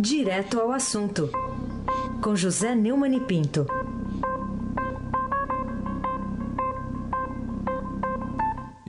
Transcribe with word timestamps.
Direto 0.00 0.60
ao 0.60 0.70
assunto, 0.70 1.28
com 2.22 2.36
José 2.36 2.72
Neumann 2.72 3.16
e 3.16 3.20
Pinto. 3.20 3.66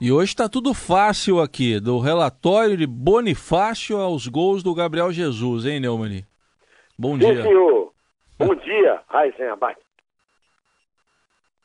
E 0.00 0.12
hoje 0.12 0.30
está 0.30 0.48
tudo 0.48 0.72
fácil 0.72 1.40
aqui, 1.40 1.80
do 1.80 1.98
relatório 1.98 2.76
de 2.76 2.86
Bonifácio 2.86 3.98
aos 3.98 4.28
gols 4.28 4.62
do 4.62 4.72
Gabriel 4.72 5.10
Jesus, 5.10 5.66
hein, 5.66 5.80
Neumann? 5.80 6.24
Bom 6.96 7.18
Sim, 7.18 7.34
dia. 7.34 7.42
senhor. 7.42 7.92
Bom 8.38 8.54
dia, 8.54 9.02
Raíssen 9.08 9.48
Abac. 9.48 9.80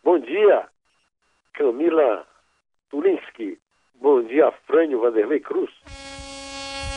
Bom 0.03 0.17
dia, 0.17 0.65
Camila 1.53 2.25
Tulinski. 2.89 3.59
Bom 4.01 4.23
dia, 4.23 4.51
Frânio 4.65 5.01
Vanderlei 5.01 5.39
Cruz. 5.39 5.69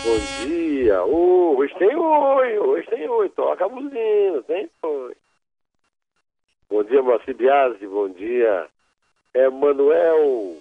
Bom 0.08 0.46
dia. 0.46 1.04
Oh, 1.04 1.54
hoje 1.58 1.74
tem 1.74 1.94
oi, 1.94 2.58
hoje 2.58 2.88
tem 2.88 3.06
oi. 3.06 3.28
Toca 3.28 3.66
a 3.66 3.68
buzina, 3.68 4.42
tem 4.46 4.70
oi. 4.82 5.14
Bom 6.70 6.82
dia, 6.82 7.02
Moacir 7.02 7.36
Biasi. 7.36 7.86
Bom 7.86 8.08
dia, 8.08 8.68
Emanuel 9.34 10.56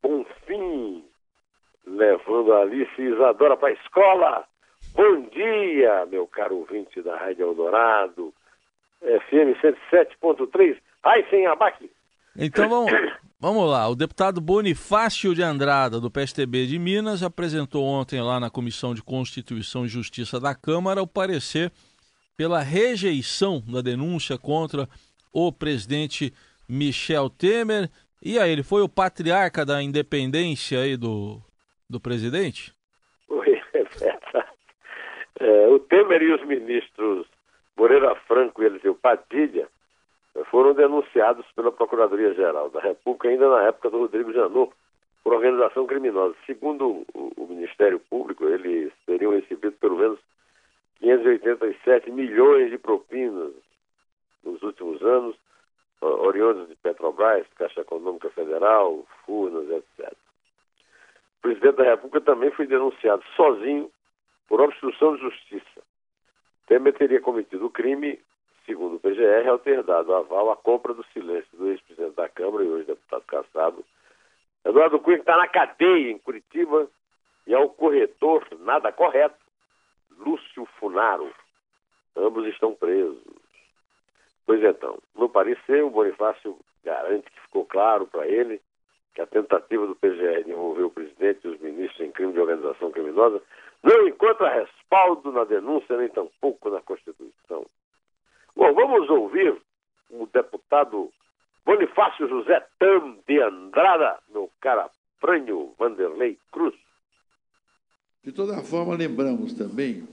Bonfim. 0.00 1.04
Levando 1.84 2.52
a 2.52 2.60
Alice 2.60 3.02
Isadora 3.02 3.56
para 3.56 3.70
a 3.70 3.72
escola. 3.72 4.44
Bom 4.94 5.22
dia, 5.22 6.06
meu 6.06 6.28
caro 6.28 6.58
ouvinte 6.58 7.02
da 7.02 7.16
Rádio 7.16 7.48
Eldorado. 7.48 8.32
FM 9.02 9.58
107.3. 9.60 10.78
Ai, 11.02 11.26
sem 11.30 11.48
abaque. 11.48 11.90
Então 12.36 12.68
vamos, 12.68 12.92
vamos 13.40 13.68
lá. 13.68 13.88
O 13.88 13.96
deputado 13.96 14.40
Bonifácio 14.40 15.34
de 15.34 15.42
Andrada, 15.42 15.98
do 15.98 16.10
PSTB 16.10 16.66
de 16.66 16.78
Minas, 16.78 17.22
apresentou 17.22 17.84
ontem 17.84 18.20
lá 18.20 18.38
na 18.38 18.50
Comissão 18.50 18.94
de 18.94 19.02
Constituição 19.02 19.84
e 19.84 19.88
Justiça 19.88 20.38
da 20.38 20.54
Câmara 20.54 21.02
o 21.02 21.06
parecer 21.06 21.72
pela 22.36 22.60
rejeição 22.60 23.62
da 23.66 23.80
denúncia 23.80 24.38
contra 24.38 24.86
o 25.32 25.50
presidente 25.50 26.32
Michel 26.68 27.30
Temer. 27.30 27.90
E 28.22 28.38
aí, 28.38 28.52
ele 28.52 28.62
foi 28.62 28.82
o 28.82 28.88
patriarca 28.88 29.64
da 29.64 29.82
independência 29.82 30.80
aí 30.80 30.96
do, 30.96 31.40
do 31.88 31.98
presidente? 31.98 32.72
Oi, 33.28 33.60
é 33.72 33.82
verdade. 33.84 34.50
É, 35.40 35.68
o 35.68 35.78
Temer 35.78 36.22
e 36.22 36.34
os 36.34 36.46
ministros 36.46 37.26
Moreira 37.76 38.14
Franco 38.26 38.62
e 38.62 38.66
Eliseu 38.66 38.94
Padilha 38.94 39.66
foram 40.50 40.72
denunciados 40.74 41.44
pela 41.52 41.72
Procuradoria-Geral 41.72 42.70
da 42.70 42.80
República 42.80 43.28
ainda 43.28 43.48
na 43.48 43.62
época 43.64 43.90
do 43.90 43.98
Rodrigo 43.98 44.32
Janot 44.32 44.72
por 45.22 45.34
organização 45.34 45.86
criminosa. 45.86 46.34
Segundo 46.46 47.04
o, 47.14 47.46
Ministério 47.48 48.00
Público, 48.00 48.44
eles 48.44 48.92
teriam 49.06 49.32
recebido 49.32 49.72
pelo 49.72 49.96
menos 49.96 50.18
587 51.00 52.10
milhões 52.10 52.70
de 52.70 52.78
propinas 52.78 53.52
nos 54.42 54.62
últimos 54.62 55.02
anos, 55.02 55.36
oriundos 56.00 56.68
de 56.68 56.76
Petrobras, 56.76 57.46
Caixa 57.56 57.82
Econômica 57.82 58.30
Federal, 58.30 59.04
Furnas, 59.24 59.68
etc. 59.70 60.12
O 61.38 61.42
presidente 61.42 61.76
da 61.76 61.84
República 61.84 62.20
também 62.20 62.50
foi 62.50 62.66
denunciado 62.66 63.22
sozinho 63.36 63.90
por 64.48 64.60
obstrução 64.60 65.16
de 65.16 65.22
justiça. 65.22 65.82
Temer 66.66 66.94
teria 66.94 67.20
cometido 67.20 67.66
o 67.66 67.70
crime, 67.70 68.18
segundo 68.70 68.96
o 68.96 69.00
PGR, 69.00 69.48
ao 69.48 69.58
ter 69.58 69.82
dado 69.82 70.14
aval 70.14 70.52
à 70.52 70.56
compra 70.56 70.94
do 70.94 71.04
silêncio 71.12 71.50
do 71.58 71.70
ex-presidente 71.70 72.14
da 72.14 72.28
Câmara 72.28 72.62
e 72.62 72.68
hoje 72.68 72.84
deputado 72.84 73.24
caçado, 73.24 73.84
Eduardo 74.64 75.00
Cunha, 75.00 75.16
que 75.16 75.22
está 75.22 75.36
na 75.36 75.48
cadeia 75.48 76.12
em 76.12 76.18
Curitiba, 76.18 76.88
e 77.48 77.54
ao 77.54 77.68
corretor 77.70 78.46
nada 78.60 78.92
correto, 78.92 79.34
Lúcio 80.18 80.64
Funaro. 80.78 81.32
Ambos 82.16 82.46
estão 82.46 82.72
presos. 82.74 83.20
Pois 84.46 84.62
então, 84.62 84.98
no 85.16 85.28
parecer, 85.28 85.82
o 85.82 85.90
Bonifácio 85.90 86.56
garante 86.84 87.28
que 87.28 87.40
ficou 87.40 87.64
claro 87.64 88.06
para 88.06 88.28
ele 88.28 88.60
que 89.14 89.20
a 89.20 89.26
tentativa 89.26 89.84
do 89.84 89.96
PGR 89.96 90.44
de 90.44 90.52
envolver 90.52 90.84
o 90.84 90.90
presidente 90.90 91.40
e 91.44 91.48
os 91.48 91.60
ministros 91.60 92.06
em 92.06 92.12
crime 92.12 92.32
de 92.32 92.38
organização 92.38 92.92
criminosa 92.92 93.42
não 93.82 94.06
encontra 94.06 94.48
respaldo 94.48 95.32
na 95.32 95.42
denúncia 95.42 95.96
nem 95.96 96.08
tampouco 96.08 96.70
na 96.70 96.80
Constituição. 96.82 97.66
Bom, 98.60 98.74
vamos 98.74 99.08
ouvir 99.08 99.56
o 100.10 100.26
deputado 100.26 101.10
Bonifácio 101.64 102.28
José 102.28 102.62
Tam 102.78 103.16
de 103.26 103.40
Andrada, 103.40 104.18
meu 104.30 104.50
cara 104.60 104.90
Frânio 105.18 105.72
Vanderlei 105.78 106.36
Cruz. 106.52 106.74
De 108.22 108.30
toda 108.30 108.62
forma, 108.62 108.94
lembramos 108.94 109.54
também 109.54 110.06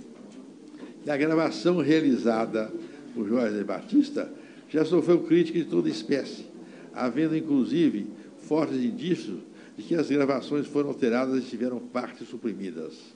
que 1.03 1.11
a 1.11 1.17
gravação 1.17 1.79
realizada 1.79 2.71
por 3.13 3.27
Jorge 3.27 3.61
Batista 3.65 4.31
já 4.69 4.85
sofreu 4.85 5.25
crítica 5.25 5.59
de 5.59 5.65
toda 5.65 5.89
espécie, 5.89 6.49
havendo 6.95 7.35
inclusive 7.35 8.09
fortes 8.47 8.77
indícios 8.77 9.41
de 9.75 9.83
que 9.83 9.93
as 9.93 10.09
gravações 10.09 10.65
foram 10.67 10.87
alteradas 10.87 11.43
e 11.43 11.49
tiveram 11.49 11.79
partes 11.79 12.29
suprimidas. 12.29 13.13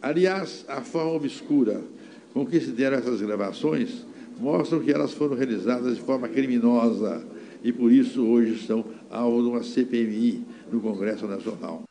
Aliás, 0.00 0.64
a 0.68 0.82
forma 0.82 1.14
obscura 1.14 1.82
com 2.32 2.46
que 2.46 2.60
se 2.60 2.70
deram 2.70 2.98
essas 2.98 3.20
gravações 3.20 4.11
mostram 4.38 4.80
que 4.80 4.92
elas 4.92 5.14
foram 5.14 5.36
realizadas 5.36 5.96
de 5.96 6.02
forma 6.02 6.28
criminosa 6.28 7.26
e 7.62 7.72
por 7.72 7.90
isso 7.92 8.28
hoje 8.28 8.54
estão 8.54 8.84
alvo 9.10 9.42
de 9.42 9.48
uma 9.48 9.62
CPMI 9.62 10.44
no 10.70 10.80
Congresso 10.80 11.26
Nacional. 11.26 11.82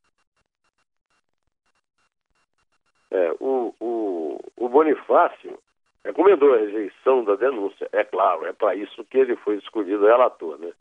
É, 3.09 3.31
o, 3.39 3.73
o, 3.79 4.39
o 4.57 4.69
Bonifácio 4.69 5.57
recomendou 6.03 6.53
a 6.53 6.57
rejeição 6.57 7.23
da 7.23 7.35
denúncia. 7.35 7.87
É 7.91 8.03
claro, 8.03 8.45
é 8.45 8.53
para 8.53 8.75
isso 8.75 9.03
que 9.05 9.17
ele 9.17 9.35
foi 9.37 9.57
escolhido 9.57 10.05
relator, 10.05 10.57
né? 10.57 10.71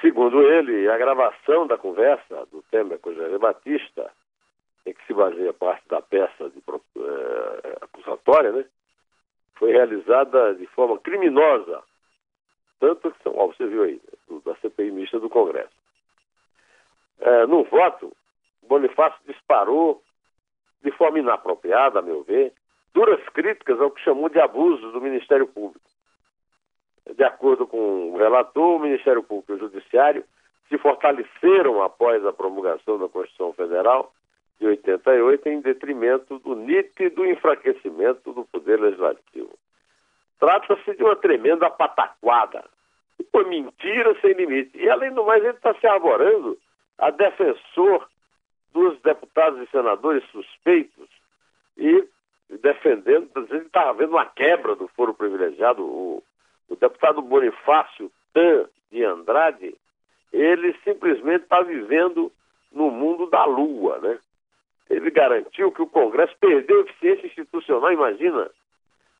Segundo 0.00 0.42
ele, 0.42 0.88
a 0.88 0.96
gravação 0.96 1.66
da 1.66 1.76
conversa 1.76 2.46
do 2.52 2.62
Temer 2.70 3.00
com 3.00 3.12
Jair 3.12 3.38
Batista, 3.38 4.12
em 4.86 4.92
que 4.92 5.04
se 5.06 5.12
baseia 5.12 5.52
parte 5.52 5.86
da 5.88 6.00
peça 6.00 6.48
de, 6.50 6.58
é, 6.58 7.78
acusatória, 7.80 8.52
né? 8.52 8.64
Foi 9.58 9.72
realizada 9.72 10.54
de 10.54 10.66
forma 10.66 10.98
criminosa. 10.98 11.82
Tanto 12.78 13.10
que, 13.10 13.28
ó, 13.28 13.46
você 13.46 13.66
viu 13.66 13.82
aí, 13.82 14.00
da 14.44 14.54
CPI 14.56 14.92
mista 14.92 15.18
do 15.18 15.28
Congresso. 15.28 15.74
É, 17.20 17.46
no 17.46 17.64
voto, 17.64 18.12
Bonifácio 18.62 19.18
disparou 19.26 20.00
de 20.82 20.92
forma 20.92 21.18
inapropriada, 21.18 21.98
a 21.98 22.02
meu 22.02 22.22
ver, 22.22 22.52
duras 22.94 23.20
críticas 23.30 23.80
ao 23.80 23.90
que 23.90 24.00
chamou 24.02 24.28
de 24.28 24.38
abuso 24.38 24.92
do 24.92 25.00
Ministério 25.00 25.46
Público. 25.48 25.88
De 27.16 27.24
acordo 27.24 27.66
com 27.66 28.12
o 28.12 28.16
relator, 28.16 28.76
o 28.76 28.78
Ministério 28.78 29.22
Público 29.22 29.52
e 29.52 29.54
o 29.56 29.58
Judiciário 29.58 30.24
se 30.68 30.78
fortaleceram 30.78 31.82
após 31.82 32.24
a 32.24 32.32
promulgação 32.32 32.98
da 32.98 33.08
Constituição 33.08 33.52
Federal 33.54 34.12
de 34.58 34.66
88 34.66 35.48
em 35.48 35.60
detrimento 35.60 36.38
do 36.40 36.54
nítido 36.54 37.24
enfraquecimento 37.24 38.32
do 38.32 38.44
Poder 38.44 38.80
Legislativo. 38.80 39.56
Trata-se 40.38 40.94
de 40.94 41.02
uma 41.02 41.16
tremenda 41.16 41.70
pataquada, 41.70 42.64
uma 43.32 43.44
mentira 43.44 44.16
sem 44.20 44.32
limite. 44.32 44.76
E, 44.78 44.88
além 44.88 45.12
do 45.12 45.24
mais, 45.24 45.42
ele 45.42 45.56
está 45.56 45.74
se 45.74 45.86
arvorando 45.86 46.58
a 46.96 47.10
defensor 47.10 48.08
dos 48.72 49.00
deputados 49.00 49.60
e 49.60 49.70
senadores 49.70 50.24
suspeitos 50.30 51.08
e 51.76 52.04
defendendo, 52.60 53.28
que 53.28 53.56
estava 53.56 53.90
havendo 53.90 54.12
uma 54.12 54.26
quebra 54.26 54.74
do 54.74 54.88
foro 54.88 55.14
privilegiado. 55.14 55.82
O, 55.82 56.22
o 56.68 56.76
deputado 56.76 57.22
Bonifácio 57.22 58.10
Tan 58.32 58.68
de 58.90 59.04
Andrade, 59.04 59.74
ele 60.32 60.76
simplesmente 60.84 61.44
está 61.44 61.62
vivendo 61.62 62.32
no 62.72 62.90
mundo 62.90 63.26
da 63.26 63.44
lua, 63.44 63.98
né? 63.98 64.18
Ele 64.90 65.10
garantiu 65.10 65.70
que 65.72 65.82
o 65.82 65.86
Congresso 65.86 66.34
perdeu 66.40 66.80
eficiência 66.80 67.26
institucional, 67.26 67.92
imagina. 67.92 68.50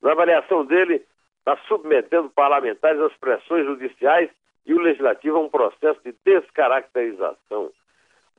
Na 0.02 0.12
avaliação 0.12 0.64
dele, 0.64 1.04
está 1.38 1.56
submetendo 1.66 2.30
parlamentares 2.30 3.00
às 3.00 3.14
pressões 3.14 3.64
judiciais 3.66 4.30
e 4.66 4.74
o 4.74 4.80
legislativo 4.80 5.36
a 5.36 5.40
um 5.40 5.48
processo 5.48 6.00
de 6.04 6.14
descaracterização. 6.24 7.70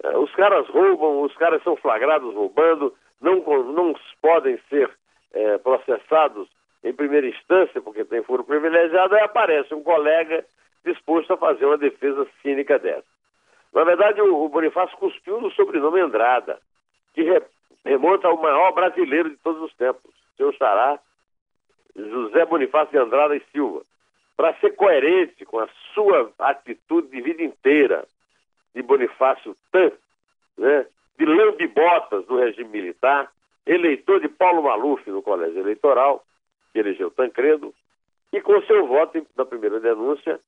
É, 0.03 0.17
os 0.17 0.33
caras 0.35 0.67
roubam, 0.67 1.21
os 1.21 1.35
caras 1.35 1.61
são 1.63 1.75
flagrados 1.75 2.33
roubando, 2.33 2.93
não, 3.19 3.43
não 3.73 3.95
podem 4.21 4.57
ser 4.69 4.89
é, 5.33 5.57
processados 5.57 6.47
em 6.83 6.93
primeira 6.93 7.27
instância, 7.27 7.81
porque 7.81 8.05
tem 8.05 8.23
foro 8.23 8.43
privilegiado, 8.43 9.15
aí 9.15 9.21
aparece 9.21 9.73
um 9.73 9.83
colega 9.83 10.45
disposto 10.85 11.33
a 11.33 11.37
fazer 11.37 11.65
uma 11.65 11.77
defesa 11.77 12.25
cínica 12.41 12.79
dessa. 12.79 13.03
Na 13.73 13.83
verdade, 13.83 14.21
o, 14.21 14.49
Bonifácio 14.49 14.97
cuspiu 14.97 15.41
no 15.41 15.51
sobrenome 15.51 15.99
Andrada, 15.99 16.59
que 17.19 17.23
re, 17.23 17.41
remonta 17.83 18.27
ao 18.27 18.37
maior 18.37 18.71
brasileiro 18.71 19.29
de 19.29 19.35
todos 19.37 19.61
os 19.61 19.73
tempos, 19.75 20.13
seu 20.37 20.53
xará, 20.53 20.97
José 21.95 22.45
Bonifácio 22.45 22.91
de 22.91 22.97
Andrada 22.97 23.35
e 23.35 23.43
Silva, 23.51 23.81
para 24.37 24.53
ser 24.59 24.73
coerente 24.75 25.45
com 25.45 25.59
a 25.59 25.67
sua 25.93 26.31
atitude 26.39 27.09
de 27.09 27.21
vida 27.21 27.43
inteira, 27.43 28.05
de 28.73 28.81
Bonifácio 28.81 29.53
Tan, 29.71 29.91
né, 30.57 30.85
de 31.17 31.25
lambibotas 31.25 32.25
do 32.25 32.37
regime 32.37 32.69
militar, 32.69 33.29
eleitor 33.65 34.21
de 34.21 34.29
Paulo 34.29 34.63
Maluf 34.63 35.09
no 35.09 35.21
colégio 35.21 35.59
eleitoral, 35.59 36.23
que 36.71 36.79
elegeu 36.79 37.11
Tancredo, 37.11 37.73
e 38.31 38.39
com 38.39 38.61
seu 38.61 38.87
voto 38.87 39.25
na 39.35 39.43
primeira 39.43 39.79
denúncia 39.81 40.39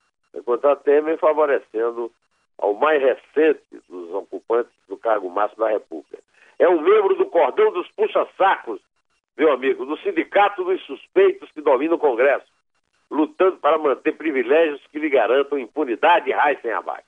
contra 0.46 0.78
Temer, 0.78 1.18
favorecendo 1.18 2.10
ao 2.58 2.74
mais 2.76 3.02
recente 3.02 3.62
dos 3.90 4.14
ocupantes 4.14 4.72
do 4.88 4.96
cargo 4.96 5.30
máximo 5.30 5.66
da 5.66 5.72
República. 5.72 6.20
É 6.62 6.70
um 6.70 6.80
membro 6.80 7.16
do 7.16 7.26
cordão 7.26 7.74
dos 7.74 7.88
puxa-sacos, 7.94 8.80
meu 9.36 9.52
amigo, 9.52 9.84
do 9.84 9.98
sindicato 9.98 10.64
dos 10.64 10.80
suspeitos 10.86 11.50
que 11.52 11.60
domina 11.60 11.96
o 11.96 11.98
Congresso, 11.98 12.46
lutando 13.10 13.58
para 13.58 13.80
manter 13.80 14.16
privilégios 14.16 14.80
que 14.92 15.00
lhe 15.00 15.10
garantam 15.10 15.58
impunidade 15.58 16.30
e 16.30 16.34
raiz 16.34 16.62
sem 16.62 16.72
abate. 16.72 17.04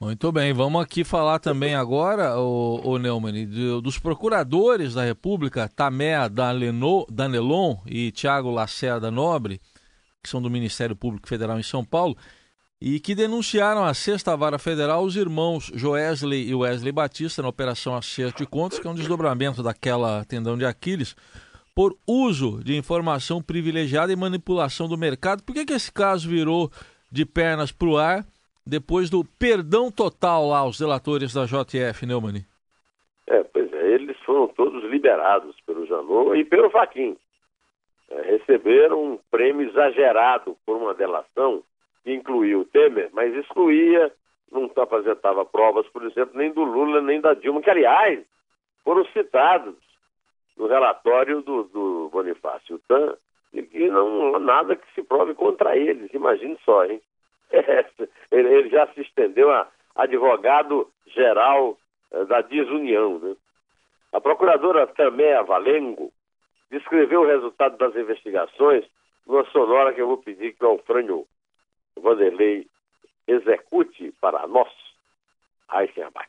Muito 0.00 0.32
bem, 0.32 0.54
vamos 0.54 0.82
aqui 0.82 1.04
falar 1.04 1.38
também 1.38 1.74
agora, 1.74 2.38
o, 2.38 2.80
o 2.82 2.98
Neumann, 2.98 3.46
dos 3.82 3.98
procuradores 3.98 4.94
da 4.94 5.04
República, 5.04 5.68
Tamé 5.68 6.14
Danelon 6.30 7.76
e 7.86 8.10
Tiago 8.10 8.50
Lacerda 8.50 9.10
Nobre, 9.10 9.60
que 10.22 10.30
são 10.30 10.40
do 10.40 10.48
Ministério 10.48 10.96
Público 10.96 11.28
Federal 11.28 11.58
em 11.58 11.62
São 11.62 11.84
Paulo, 11.84 12.16
e 12.84 12.98
que 12.98 13.14
denunciaram 13.14 13.84
à 13.84 13.94
Sexta 13.94 14.36
Vara 14.36 14.58
Federal 14.58 15.04
os 15.04 15.14
irmãos 15.14 15.70
Joesley 15.72 16.48
e 16.48 16.52
Wesley 16.52 16.90
Batista 16.90 17.40
na 17.40 17.48
Operação 17.48 17.94
Acerto 17.94 18.38
de 18.38 18.50
Contas, 18.50 18.80
que 18.80 18.88
é 18.88 18.90
um 18.90 18.94
desdobramento 18.94 19.62
daquela 19.62 20.24
tendão 20.24 20.58
de 20.58 20.64
Aquiles, 20.64 21.14
por 21.76 21.94
uso 22.04 22.62
de 22.64 22.76
informação 22.76 23.40
privilegiada 23.40 24.12
e 24.12 24.16
manipulação 24.16 24.88
do 24.88 24.98
mercado. 24.98 25.44
Por 25.44 25.54
que, 25.54 25.64
que 25.64 25.72
esse 25.72 25.92
caso 25.92 26.28
virou 26.28 26.72
de 27.08 27.24
pernas 27.24 27.70
para 27.70 27.88
o 27.88 27.96
ar 27.96 28.24
depois 28.66 29.08
do 29.08 29.24
perdão 29.38 29.88
total 29.88 30.48
lá 30.48 30.58
aos 30.58 30.76
delatores 30.76 31.32
da 31.32 31.44
JF, 31.44 32.04
Neumann? 32.04 32.44
É, 33.28 33.44
pois 33.44 33.72
é, 33.72 33.92
eles 33.92 34.16
foram 34.26 34.48
todos 34.48 34.82
liberados 34.90 35.54
pelo 35.64 35.86
Janot 35.86 36.36
e 36.36 36.44
pelo 36.44 36.68
Faquin. 36.68 37.16
É, 38.10 38.22
receberam 38.22 39.12
um 39.12 39.18
prêmio 39.30 39.68
exagerado 39.70 40.56
por 40.66 40.76
uma 40.76 40.92
delação 40.94 41.62
incluía 42.04 42.58
o 42.58 42.64
Temer, 42.64 43.10
mas 43.12 43.34
excluía, 43.34 44.12
não 44.50 44.70
apresentava 44.76 45.44
provas, 45.44 45.86
por 45.88 46.04
exemplo, 46.04 46.36
nem 46.36 46.50
do 46.52 46.62
Lula 46.62 47.00
nem 47.00 47.20
da 47.20 47.34
Dilma, 47.34 47.62
que, 47.62 47.70
aliás, 47.70 48.24
foram 48.84 49.04
citados 49.06 49.76
no 50.56 50.66
relatório 50.66 51.40
do, 51.42 51.64
do 51.64 52.08
Bonifácio 52.12 52.80
Tan, 52.86 53.14
e 53.52 53.62
que 53.62 53.88
não 53.88 54.38
nada 54.38 54.76
que 54.76 54.94
se 54.94 55.02
prove 55.02 55.34
contra 55.34 55.76
eles, 55.76 56.12
imagine 56.12 56.58
só, 56.64 56.84
hein? 56.84 57.00
ele, 58.30 58.48
ele, 58.48 58.68
já 58.70 58.86
se 58.88 59.02
estendeu 59.02 59.50
a 59.50 59.68
advogado-geral 59.94 61.78
eh, 62.12 62.24
da 62.24 62.40
desunião, 62.40 63.18
né? 63.18 63.36
A 64.12 64.20
procuradora 64.20 64.86
Taméa 64.86 65.42
Valengo 65.42 66.10
descreveu 66.70 67.22
o 67.22 67.26
resultado 67.26 67.76
das 67.76 67.94
investigações 67.94 68.84
numa 69.26 69.44
sonora 69.50 69.92
que 69.92 70.00
eu 70.00 70.06
vou 70.06 70.18
pedir 70.18 70.54
que 70.54 70.64
o 70.64 70.68
Alfrânio 70.68 71.26
Vanderlei 72.02 72.66
execute 73.26 74.12
para 74.20 74.46
nós. 74.46 74.68
Eisenbach. 75.72 76.28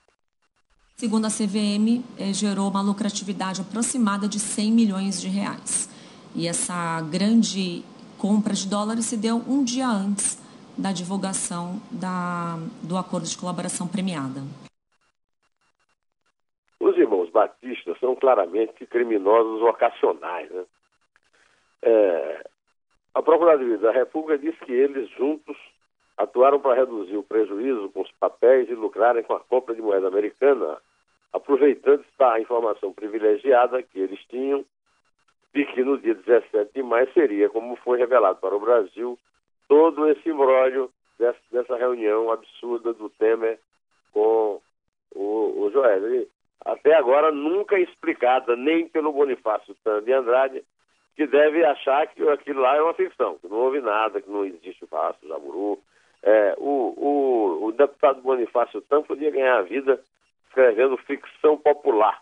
Segundo 0.96 1.26
a 1.26 1.30
CVM, 1.30 2.04
eh, 2.18 2.32
gerou 2.32 2.70
uma 2.70 2.82
lucratividade 2.82 3.62
aproximada 3.62 4.28
de 4.28 4.40
100 4.40 4.72
milhões 4.72 5.20
de 5.20 5.28
reais. 5.28 5.90
E 6.36 6.48
essa 6.48 7.02
grande 7.02 7.84
compra 8.18 8.54
de 8.54 8.70
dólares 8.70 9.06
se 9.06 9.18
deu 9.18 9.36
um 9.36 9.64
dia 9.64 9.88
antes 9.88 10.42
da 10.78 10.92
divulgação 10.92 11.82
da, 11.92 12.56
do 12.82 12.98
acordo 12.98 13.28
de 13.28 13.38
colaboração 13.38 13.88
premiada. 13.88 14.42
Os 16.80 16.98
irmãos 16.98 17.30
batistas 17.30 18.00
são 18.00 18.16
claramente 18.16 18.86
criminosos 18.86 19.60
vocacionais. 19.60 20.50
Né? 20.50 20.64
É, 21.82 22.50
a 23.14 23.22
Procuradoria 23.22 23.78
da 23.78 23.92
República 23.92 24.38
diz 24.38 24.58
que 24.60 24.72
eles 24.72 25.10
juntos 25.12 25.58
atuaram 26.18 26.60
para 26.60 26.76
reduzir 26.76 27.18
o 27.18 27.24
prejuízo 27.24 27.90
com 27.90 28.02
os 28.02 28.12
papéis 28.14 28.70
e 28.70 28.74
lucrarem 28.76 29.24
com 29.24 29.34
a 29.34 29.40
compra 29.40 29.76
de 29.76 29.82
moeda 29.82 30.08
americana, 30.08 30.78
aproveitando 31.32 32.04
a 32.20 32.40
informação 32.40 32.94
privilegiada 32.94 33.82
que 33.84 34.00
eles 34.00 34.20
tinham 34.30 34.66
de 35.54 35.66
que 35.66 35.84
no 35.84 36.00
dia 36.00 36.16
17 36.16 36.72
de 36.74 36.82
maio 36.82 37.12
seria, 37.14 37.50
como 37.50 37.76
foi 37.78 38.00
revelado 38.00 38.40
para 38.40 38.56
o 38.56 38.60
Brasil, 38.60 39.18
todo 39.68 40.08
esse 40.10 40.30
imbróglio 40.30 40.90
dessa, 41.20 41.40
dessa, 41.52 41.78
reunião 41.78 42.32
absurda 42.32 42.94
do 42.94 43.10
Temer 43.10 43.60
com 44.12 44.60
o, 45.14 45.64
o 45.64 45.70
Joel. 45.72 46.16
E 46.16 46.28
até 46.66 46.96
agora 46.96 47.32
nunca 47.32 47.80
explicada 47.80 48.56
nem 48.56 48.88
pelo 48.88 49.14
Bonifácio 49.14 49.76
Tan 49.84 50.02
de 50.02 50.12
Andrade, 50.12 50.64
que 51.16 51.28
deve 51.28 51.64
achar 51.64 52.08
que 52.08 52.28
aquilo 52.30 52.62
lá 52.62 52.76
é 52.76 52.82
uma 52.82 52.94
ficção, 52.94 53.38
que 53.38 53.48
não 53.48 53.58
houve 53.58 53.82
nada, 53.82 54.22
que 54.22 54.30
não 54.30 54.46
existe 54.46 54.84
o 54.84 54.88
Vasco, 54.88 55.28
Jaburu. 55.28 55.80
É, 56.24 56.56
o, 56.58 56.94
o, 56.98 57.66
o 57.66 57.72
deputado 57.72 58.22
Bonifácio 58.22 58.82
Tan 58.82 59.04
podia 59.04 59.30
ganhar 59.30 59.58
a 59.58 59.62
vida 59.64 60.00
escrevendo 60.48 60.98
ficção 60.98 61.58
popular. 61.58 62.22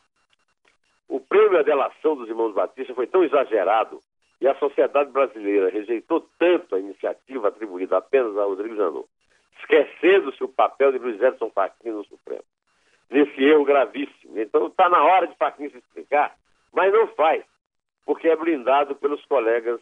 O 1.08 1.20
prêmio 1.20 1.60
à 1.60 1.62
delação 1.62 2.16
dos 2.16 2.30
irmãos 2.30 2.54
Batista 2.54 2.96
foi 2.96 3.06
tão 3.06 3.24
exagerado 3.24 4.00
e 4.40 4.48
a 4.48 4.56
sociedade 4.56 5.12
brasileira 5.12 5.70
rejeitou 5.70 6.28
tanto 6.40 6.76
a 6.76 6.80
iniciativa 6.80 7.50
atribuída 7.50 7.98
apenas 7.98 8.36
a 8.38 8.44
Rodrigo 8.44 8.76
Janot, 8.76 9.08
esquecendo-se 9.60 10.44
o 10.44 10.48
papel 10.48 10.94
de 10.94 10.98
Luiz 10.98 11.22
Edson 11.22 11.52
Fachin 11.52 11.92
no 11.92 12.04
Supremo. 12.06 12.44
Nesse 13.10 13.44
erro 13.44 13.66
gravíssimo. 13.66 14.40
Então 14.40 14.68
está 14.68 14.90
na 14.90 15.04
hora 15.04 15.28
de 15.28 15.36
Fachin 15.36 15.70
se 15.70 15.78
explicar, 15.78 16.34
mas 16.74 16.92
não 16.92 17.08
faz, 17.10 17.44
porque 18.06 18.28
é 18.28 18.36
blindado 18.36 18.96
pelos 18.96 19.24
colegas 19.26 19.80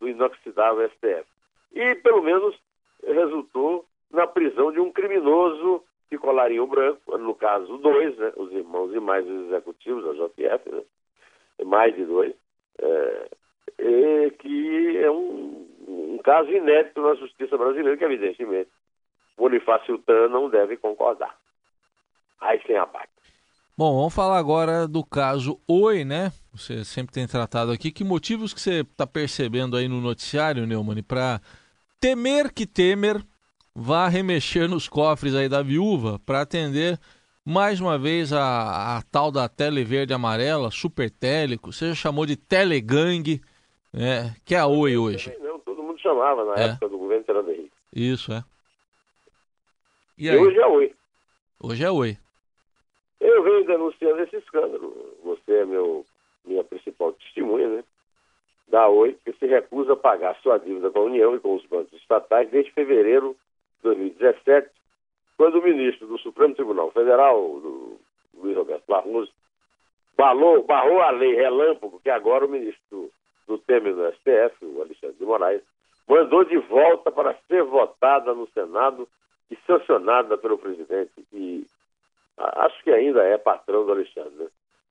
do 0.00 0.08
inoxidável 0.08 0.88
STF. 0.90 1.24
E, 1.72 1.94
pelo 1.96 2.22
menos, 2.22 2.56
resultou 3.04 3.84
na 4.10 4.26
prisão 4.26 4.70
de 4.72 4.80
um 4.80 4.92
criminoso 4.92 5.82
de 6.10 6.18
colarinho 6.18 6.66
branco, 6.66 7.16
no 7.16 7.34
caso 7.34 7.78
dois, 7.78 8.16
né, 8.18 8.32
os 8.36 8.52
irmãos 8.52 8.94
e 8.94 9.00
mais 9.00 9.26
os 9.26 9.46
executivos 9.46 10.04
da 10.04 10.26
JF, 10.26 10.70
né, 10.70 10.82
mais 11.64 11.94
de 11.94 12.04
dois, 12.04 12.34
é, 12.78 13.28
é, 13.78 14.30
que 14.30 14.98
é 14.98 15.10
um, 15.10 15.66
um, 15.88 16.18
caso 16.22 16.50
inédito 16.50 17.00
na 17.00 17.14
justiça 17.14 17.56
brasileira, 17.56 17.96
que 17.96 18.04
evidentemente 18.04 18.70
Bonifácio 19.38 19.98
Tan 19.98 20.28
não 20.28 20.50
deve 20.50 20.76
concordar. 20.76 21.34
Aí 22.40 22.60
sem 22.66 22.76
abate. 22.76 23.11
Bom, 23.84 23.96
vamos 23.96 24.14
falar 24.14 24.38
agora 24.38 24.86
do 24.86 25.04
caso 25.04 25.58
Oi, 25.66 26.04
né? 26.04 26.30
Você 26.54 26.84
sempre 26.84 27.12
tem 27.12 27.26
tratado 27.26 27.72
aqui. 27.72 27.90
Que 27.90 28.04
motivos 28.04 28.54
que 28.54 28.60
você 28.60 28.82
está 28.82 29.04
percebendo 29.08 29.76
aí 29.76 29.88
no 29.88 30.00
noticiário, 30.00 30.64
Neumann, 30.68 31.02
para 31.02 31.40
temer 32.00 32.52
que 32.52 32.64
Temer 32.64 33.20
vá 33.74 34.06
remexer 34.06 34.68
nos 34.68 34.88
cofres 34.88 35.34
aí 35.34 35.48
da 35.48 35.62
viúva 35.62 36.20
para 36.24 36.42
atender 36.42 36.96
mais 37.44 37.80
uma 37.80 37.98
vez 37.98 38.32
a, 38.32 38.98
a 38.98 39.02
tal 39.10 39.32
da 39.32 39.48
tele 39.48 39.82
verde 39.82 40.14
amarela, 40.14 40.70
super 40.70 41.10
télico, 41.10 41.72
você 41.72 41.88
já 41.88 41.94
chamou 41.96 42.24
de 42.24 42.36
telegangue, 42.36 43.40
é, 43.92 44.30
que 44.44 44.54
é 44.54 44.60
a 44.60 44.66
Oi 44.68 44.96
hoje. 44.96 45.36
Não, 45.40 45.58
todo 45.58 45.82
mundo 45.82 45.98
chamava 45.98 46.44
na 46.44 46.54
é. 46.54 46.64
época 46.66 46.88
do 46.88 46.98
governo 46.98 47.24
Fernando 47.24 47.50
Henrique. 47.50 47.72
Isso, 47.92 48.32
é. 48.32 48.44
E, 50.16 50.28
e 50.28 50.36
hoje 50.36 50.56
é 50.56 50.66
Oi. 50.68 50.94
Hoje 51.58 51.84
é 51.84 51.90
Oi. 51.90 52.16
Eu 53.22 53.40
venho 53.44 53.64
denunciando 53.64 54.20
esse 54.20 54.36
escândalo. 54.36 54.92
Você 55.22 55.58
é 55.58 55.64
meu, 55.64 56.04
minha 56.44 56.64
principal 56.64 57.12
testemunha, 57.12 57.68
né? 57.68 57.84
Da 58.66 58.88
Oi, 58.88 59.16
que 59.24 59.32
se 59.34 59.46
recusa 59.46 59.92
a 59.92 59.96
pagar 59.96 60.34
sua 60.42 60.58
dívida 60.58 60.90
com 60.90 60.98
a 60.98 61.04
União 61.04 61.36
e 61.36 61.38
com 61.38 61.54
os 61.54 61.64
bancos 61.66 61.92
estatais 61.92 62.50
desde 62.50 62.72
fevereiro 62.72 63.36
de 63.76 63.82
2017, 63.84 64.68
quando 65.36 65.60
o 65.60 65.62
ministro 65.62 66.08
do 66.08 66.18
Supremo 66.18 66.54
Tribunal 66.54 66.90
Federal, 66.90 67.38
do 67.60 67.96
Luiz 68.34 68.56
Roberto 68.56 68.84
Barroso, 68.88 69.30
balou, 70.16 70.64
barrou 70.64 71.00
a 71.00 71.10
lei 71.10 71.34
relâmpago, 71.34 72.00
que 72.00 72.10
agora 72.10 72.44
o 72.44 72.48
ministro 72.48 73.08
do 73.46 73.56
Temer 73.58 73.94
do 73.94 74.12
STF, 74.14 74.64
o 74.64 74.82
Alexandre 74.82 75.16
de 75.16 75.24
Moraes, 75.24 75.62
mandou 76.08 76.44
de 76.44 76.56
volta 76.58 77.12
para 77.12 77.36
ser 77.46 77.62
votada 77.62 78.34
no 78.34 78.48
Senado 78.48 79.08
e 79.48 79.56
sancionada 79.64 80.36
pelo 80.36 80.58
presidente. 80.58 81.12
E 81.32 81.64
acho 82.38 82.82
que 82.82 82.90
ainda 82.90 83.22
é 83.22 83.38
patrão 83.38 83.84
do 83.84 83.92
Alexandre. 83.92 84.34
Né? 84.34 84.48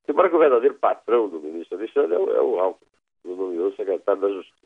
Embora 0.08 0.30
que 0.30 0.36
o 0.36 0.40
verdadeiro 0.40 0.76
patrão 0.76 1.30
do 1.30 1.40
ministro 1.40 1.78
Alexandre 1.78 2.16
é 2.16 2.20
o, 2.20 2.34
é 2.34 2.42
o 2.42 2.60
Alckmin, 2.60 2.88
que 3.22 3.28
nomeou 3.30 3.74
secretário 3.74 4.22
da 4.22 4.30
Justiça. 4.30 4.58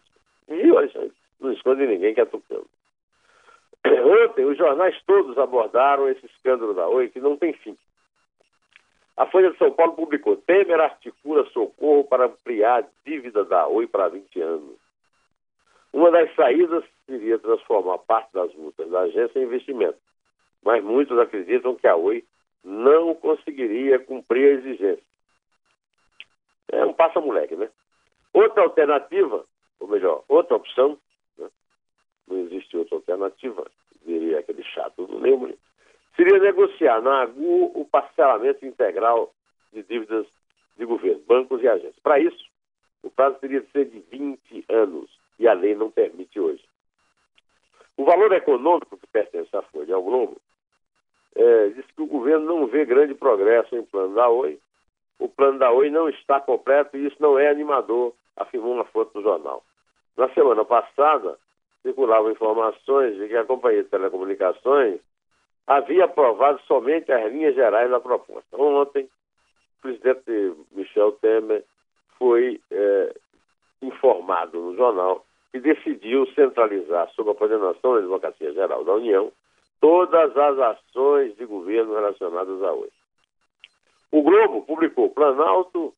E 0.47 0.71
o 0.71 0.77
Alexandre 0.77 1.13
não 1.39 1.51
esconde 1.51 1.85
ninguém 1.85 2.13
que 2.13 2.21
é 2.21 2.25
tucano. 2.25 2.65
Ontem, 3.85 4.45
os 4.45 4.57
jornais 4.57 4.99
todos 5.05 5.37
abordaram 5.37 6.09
esse 6.09 6.25
escândalo 6.25 6.73
da 6.73 6.87
Oi, 6.87 7.09
que 7.09 7.19
não 7.19 7.37
tem 7.37 7.53
fim. 7.53 7.77
A 9.17 9.25
Folha 9.27 9.51
de 9.51 9.57
São 9.57 9.71
Paulo 9.71 9.93
publicou: 9.93 10.37
Temer 10.37 10.79
articula 10.79 11.45
socorro 11.51 12.03
para 12.03 12.25
ampliar 12.25 12.83
a 12.83 12.87
dívida 13.05 13.45
da 13.45 13.67
Oi 13.67 13.87
para 13.87 14.09
20 14.09 14.41
anos. 14.41 14.75
Uma 15.93 16.11
das 16.11 16.33
saídas 16.35 16.83
seria 17.05 17.39
transformar 17.39 17.99
parte 17.99 18.33
das 18.33 18.53
multas 18.55 18.89
da 18.89 19.01
agência 19.01 19.39
em 19.39 19.43
investimento, 19.43 19.97
mas 20.63 20.83
muitos 20.83 21.17
acreditam 21.17 21.75
que 21.75 21.87
a 21.87 21.95
Oi 21.95 22.23
não 22.65 23.13
conseguiria 23.13 23.99
cumprir 23.99 24.45
a 24.45 24.59
exigência. 24.59 25.03
É 26.71 26.83
um 26.83 26.93
passa-moleque, 26.93 27.55
né? 27.55 27.69
Outra 28.33 28.63
alternativa, 28.63 29.45
ou 29.79 29.87
melhor, 29.87 30.23
outra 30.27 30.55
opção, 30.57 30.97
né? 31.37 31.47
não 32.27 32.39
existe 32.39 32.75
outra 32.75 32.95
alternativa, 32.95 33.65
diria 34.03 34.39
aquele 34.39 34.63
chato 34.63 35.05
do 35.05 35.19
Neumann, 35.19 35.53
seria 36.15 36.39
negociar 36.39 37.01
na 37.01 37.21
AGU 37.21 37.71
o 37.79 37.85
parcelamento 37.85 38.65
integral 38.65 39.31
de 39.71 39.83
dívidas 39.83 40.25
de 40.75 40.85
governo, 40.85 41.21
bancos 41.27 41.61
e 41.61 41.67
agências. 41.67 41.99
Para 42.01 42.19
isso, 42.19 42.49
o 43.03 43.11
prazo 43.11 43.37
teria 43.39 43.61
de 43.61 43.71
ser 43.71 43.85
de 43.85 43.99
20 44.11 44.65
anos, 44.69 45.09
e 45.37 45.47
a 45.47 45.53
lei 45.53 45.75
não 45.75 45.91
permite 45.91 46.39
hoje. 46.39 46.63
O 47.95 48.03
valor 48.03 48.33
econômico 48.33 48.97
que 48.97 49.07
pertence 49.07 49.55
à 49.55 49.61
Folha 49.61 49.95
ao 49.95 50.03
Globo 50.03 50.41
é, 51.35 51.69
diz 51.69 51.85
que 51.87 52.01
o 52.01 52.07
governo 52.07 52.45
não 52.45 52.67
vê 52.67 52.85
grande 52.85 53.13
progresso 53.13 53.75
em 53.75 53.83
plano 53.83 54.15
da 54.15 54.29
Oi. 54.29 54.59
O 55.19 55.27
plano 55.27 55.59
da 55.59 55.71
Oi 55.71 55.89
não 55.89 56.09
está 56.09 56.39
completo 56.39 56.95
e 56.97 57.05
isso 57.07 57.17
não 57.19 57.37
é 57.37 57.49
animador, 57.49 58.13
afirmou 58.35 58.73
uma 58.73 58.85
fonte 58.85 59.13
do 59.13 59.21
jornal. 59.21 59.63
Na 60.17 60.29
semana 60.29 60.63
passada, 60.63 61.37
circulavam 61.81 62.31
informações 62.31 63.17
de 63.17 63.27
que 63.27 63.35
a 63.35 63.45
Companhia 63.45 63.83
de 63.83 63.89
Telecomunicações 63.89 64.99
havia 65.67 66.05
aprovado 66.05 66.59
somente 66.67 67.11
as 67.11 67.31
linhas 67.31 67.55
gerais 67.55 67.89
da 67.89 67.99
proposta. 67.99 68.57
Ontem, 68.57 69.03
o 69.79 69.81
presidente 69.81 70.55
Michel 70.71 71.11
Temer 71.13 71.63
foi 72.17 72.61
é, 72.71 73.15
informado 73.81 74.59
no 74.59 74.75
jornal 74.75 75.25
que 75.51 75.59
decidiu 75.59 76.25
centralizar, 76.33 77.09
sob 77.11 77.31
a 77.31 77.35
coordenação 77.35 77.93
da 77.93 77.99
Advocacia 77.99 78.53
Geral 78.53 78.83
da 78.83 78.93
União, 78.93 79.31
todas 79.85 80.35
as 80.35 80.57
ações 80.57 81.37
de 81.37 81.45
governo 81.45 81.93
relacionadas 81.93 82.59
à 82.63 82.73
Oi. 82.73 82.89
O 84.11 84.23
Globo 84.23 84.63
publicou 84.63 85.11
Planalto 85.11 85.93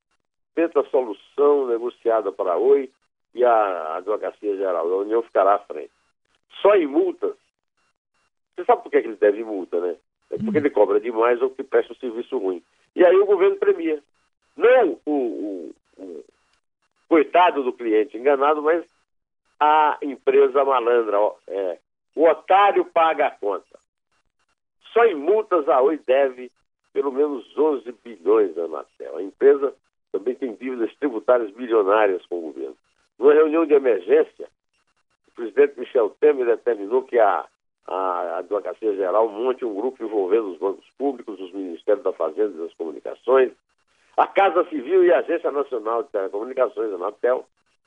tenta 0.54 0.84
solução 0.90 1.68
negociada 1.68 2.30
para 2.30 2.52
a 2.52 2.58
Oi 2.58 2.92
e 3.34 3.46
a 3.46 3.96
Advocacia 3.96 4.58
Geral 4.58 4.90
da 4.90 4.96
União 4.98 5.22
ficará 5.22 5.56
à 5.56 5.60
frente. 5.60 5.92
Só 6.62 6.76
em 6.76 6.86
multas. 6.86 7.34
Você 8.58 8.66
sabe 8.66 8.84
por 8.84 8.90
que 8.90 8.98
ele 8.98 9.16
deve 9.16 9.42
multa, 9.46 9.80
né? 9.80 9.96
É 10.32 10.38
porque 10.38 10.58
ele 10.58 10.70
cobra 10.70 11.00
demais 11.00 11.42
ou 11.42 11.52
que 11.52 11.64
presta 11.64 11.94
um 11.94 11.96
serviço 11.96 12.38
ruim. 12.38 12.62
E 12.94 13.06
aí 13.06 13.16
o 13.16 13.26
governo 13.26 13.56
premia. 13.56 14.04
Não 14.58 15.00
o, 15.06 15.14
o, 15.14 15.76
o 15.98 16.26
coitado 17.08 17.64
do 17.64 17.72
cliente 17.72 18.18
enganado, 18.18 18.62
mas 18.62 18.84
a 19.58 19.98
empresa 20.02 20.66
malandra. 20.66 21.18
É, 21.48 21.78
o 22.18 22.28
otário 22.28 22.84
paga 22.84 23.28
a 23.28 23.32
conta. 23.32 23.78
Só 24.92 25.06
em 25.06 25.14
multas 25.14 25.70
a 25.70 25.80
Oi 25.84 26.00
deve 26.00 26.52
pelo 26.92 27.12
menos 27.12 27.46
11 27.56 27.92
bilhões 28.04 28.58
a 28.58 28.64
Anatel. 28.64 29.18
A 29.18 29.22
empresa 29.22 29.72
também 30.12 30.34
tem 30.34 30.56
dívidas 30.56 30.92
tributárias 30.96 31.52
bilionárias 31.52 32.26
com 32.26 32.40
o 32.40 32.42
governo. 32.42 32.76
Numa 33.20 33.34
reunião 33.34 33.68
de 33.68 33.76
emergência, 33.76 34.50
o 35.28 35.32
presidente 35.36 35.80
Michel 35.80 36.10
Temer 36.20 36.48
determinou 36.48 37.04
que 37.04 37.20
a, 37.20 37.46
a 37.86 38.38
Advocacia 38.40 38.96
Geral 38.96 39.30
monte 39.30 39.64
um 39.64 39.76
grupo 39.76 40.04
envolvendo 40.04 40.54
os 40.54 40.58
bancos 40.58 40.90
públicos, 40.98 41.40
os 41.40 41.52
Ministérios 41.52 42.04
da 42.04 42.14
Fazenda 42.14 42.56
e 42.56 42.64
das 42.64 42.74
Comunicações, 42.74 43.52
a 44.18 44.26
Casa 44.26 44.68
Civil 44.70 45.04
e 45.04 45.14
a 45.14 45.20
Agência 45.20 45.52
Nacional 45.52 46.02
de 46.02 46.10
Telecomunicações, 46.10 46.92
a 46.92 46.96
Anatel, 46.96 47.46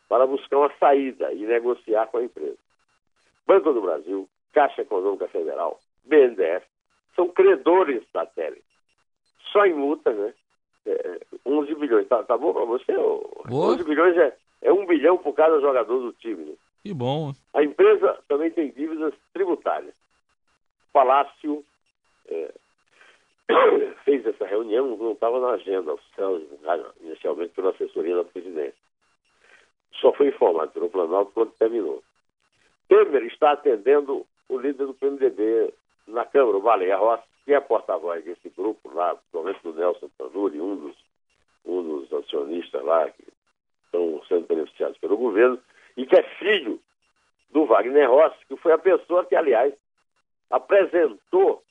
para 0.09 0.25
buscar 0.25 0.59
uma 0.59 0.73
saída 0.79 1.33
e 1.33 1.45
negociar 1.45 2.07
com 2.07 2.19
a 2.19 2.23
empresa. 2.23 2.70
Banco 3.51 3.73
do 3.73 3.81
Brasil, 3.81 4.29
Caixa 4.53 4.83
Econômica 4.83 5.27
Federal, 5.27 5.81
BNDES, 6.05 6.63
são 7.17 7.29
credores 7.31 8.01
da 8.15 8.25
Tele. 8.25 8.63
Só 9.51 9.67
em 9.67 9.75
multa, 9.75 10.13
né? 10.13 10.33
É, 10.87 11.21
11 11.45 11.75
bilhões. 11.75 12.07
Tá, 12.07 12.23
tá 12.23 12.39
bom 12.39 12.53
para 12.53 12.65
você? 12.65 12.93
Boa. 12.93 13.73
11 13.73 13.83
bilhões 13.83 14.17
é, 14.17 14.37
é 14.63 14.73
um 14.73 14.87
bilhão 14.87 15.19
por 15.19 15.33
cada 15.33 15.61
jogador 15.61 15.99
do 15.99 16.13
time. 16.13 16.45
Né? 16.45 16.55
Que 16.85 16.95
bom. 16.95 17.33
A 17.53 17.65
empresa 17.65 18.21
também 18.29 18.53
tem 18.53 18.71
dívidas 18.71 19.15
tributárias. 19.33 19.95
O 20.89 20.93
Palácio 20.93 21.65
é, 22.29 22.55
fez 24.05 24.25
essa 24.27 24.47
reunião, 24.47 24.97
não 24.97 25.11
estava 25.11 25.41
na 25.41 25.55
agenda 25.55 25.93
oficial, 25.93 26.41
inicialmente 27.01 27.53
pela 27.55 27.71
assessoria 27.71 28.15
da 28.15 28.25
presidência. 28.25 28.79
Só 30.01 30.13
foi 30.13 30.29
informado 30.29 30.71
pelo 30.71 30.89
Planalto 30.89 31.33
quando 31.33 31.51
terminou. 31.59 32.01
Temer 32.91 33.23
está 33.27 33.53
atendendo 33.53 34.27
o 34.49 34.59
líder 34.59 34.85
do 34.85 34.95
PMDB 34.95 35.73
na 36.09 36.25
Câmara, 36.25 36.57
o 36.57 36.61
Baleia 36.61 36.97
Rossi, 36.97 37.23
que 37.45 37.55
é 37.55 37.61
porta-voz 37.61 38.25
desse 38.25 38.49
grupo 38.51 38.93
lá, 38.93 39.15
principalmente 39.15 39.63
do 39.63 39.75
Nelson 39.75 40.11
Tanuri, 40.19 40.61
um 40.61 40.75
dos, 40.75 40.97
um 41.65 41.83
dos 41.85 42.13
acionistas 42.13 42.83
lá 42.83 43.09
que 43.09 43.25
estão 43.85 44.21
sendo 44.27 44.49
beneficiados 44.49 44.99
pelo 44.99 45.17
governo, 45.17 45.61
e 45.97 46.05
que 46.05 46.17
é 46.17 46.23
filho 46.41 46.81
do 47.53 47.65
Wagner 47.65 48.11
Rossi, 48.11 48.45
que 48.49 48.57
foi 48.57 48.73
a 48.73 48.79
pessoa 48.79 49.25
que, 49.25 49.37
aliás, 49.37 49.73
apresentou 50.51 51.63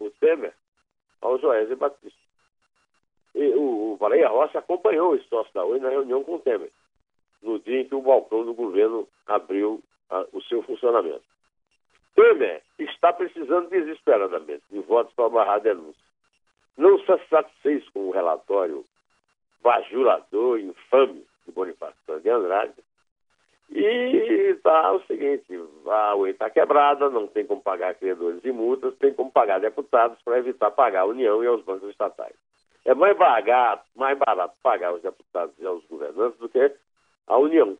o 0.00 0.10
Temer 0.10 0.52
ao 1.22 1.38
Joésio 1.38 1.76
Batista. 1.76 2.18
E 3.32 3.46
o, 3.54 3.92
o 3.92 3.96
Baleia 3.96 4.28
Rossi 4.28 4.58
acompanhou 4.58 5.14
o 5.14 5.22
sócio 5.22 5.54
da 5.54 5.64
Oi 5.64 5.78
na 5.78 5.90
reunião 5.90 6.24
com 6.24 6.34
o 6.34 6.40
Temer, 6.40 6.72
no 7.40 7.60
dia 7.60 7.82
em 7.82 7.88
que 7.88 7.94
o 7.94 8.02
balcão 8.02 8.44
do 8.44 8.54
governo 8.54 9.06
abriu 9.28 9.80
a, 10.10 10.26
o 10.32 10.42
seu 10.42 10.62
funcionamento. 10.62 11.22
Temer 12.14 12.62
está 12.78 13.12
precisando 13.12 13.68
desesperadamente 13.68 14.62
de 14.70 14.80
votos 14.80 15.12
para 15.14 15.28
barrar 15.28 15.56
a 15.56 15.58
denúncia. 15.58 16.04
Não 16.76 16.98
satisfez 17.28 17.88
com 17.90 18.08
o 18.08 18.10
relatório 18.10 18.84
bajulador, 19.62 20.58
infame 20.60 21.24
de 21.46 21.52
Bonifácio 21.52 22.20
de 22.20 22.30
Andrade. 22.30 22.74
E 23.70 24.52
está 24.52 24.92
o 24.92 25.02
seguinte, 25.06 25.46
a 25.86 26.14
UE 26.14 26.30
está 26.30 26.50
quebrada, 26.50 27.08
não 27.08 27.26
tem 27.26 27.46
como 27.46 27.62
pagar 27.62 27.94
credores 27.94 28.44
e 28.44 28.52
multas, 28.52 28.94
tem 28.96 29.12
como 29.14 29.32
pagar 29.32 29.58
deputados 29.58 30.20
para 30.22 30.38
evitar 30.38 30.70
pagar 30.70 31.00
a 31.00 31.06
União 31.06 31.42
e 31.42 31.46
aos 31.46 31.64
bancos 31.64 31.88
estatais. 31.90 32.34
É 32.84 32.94
mais 32.94 33.16
barato, 33.16 33.84
mais 33.96 34.18
barato 34.18 34.54
pagar 34.62 34.92
os 34.92 35.02
deputados 35.02 35.54
e 35.58 35.66
aos 35.66 35.84
governantes 35.86 36.38
do 36.38 36.48
que 36.48 36.72
a 37.26 37.38
União. 37.38 37.76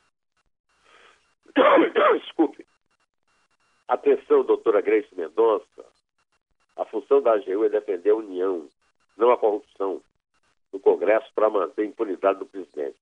Desculpe. 2.20 2.66
Atenção, 3.86 4.44
doutora 4.44 4.80
Grace 4.80 5.08
Mendonça. 5.14 5.84
A 6.76 6.84
função 6.84 7.22
da 7.22 7.34
AGU 7.34 7.64
é 7.64 7.68
defender 7.68 8.10
a 8.10 8.16
união, 8.16 8.68
não 9.16 9.30
a 9.30 9.38
corrupção, 9.38 10.00
no 10.72 10.80
Congresso 10.80 11.30
para 11.34 11.48
manter 11.48 11.82
a 11.82 11.86
impunidade 11.86 12.40
do 12.40 12.46
presidente. 12.46 12.96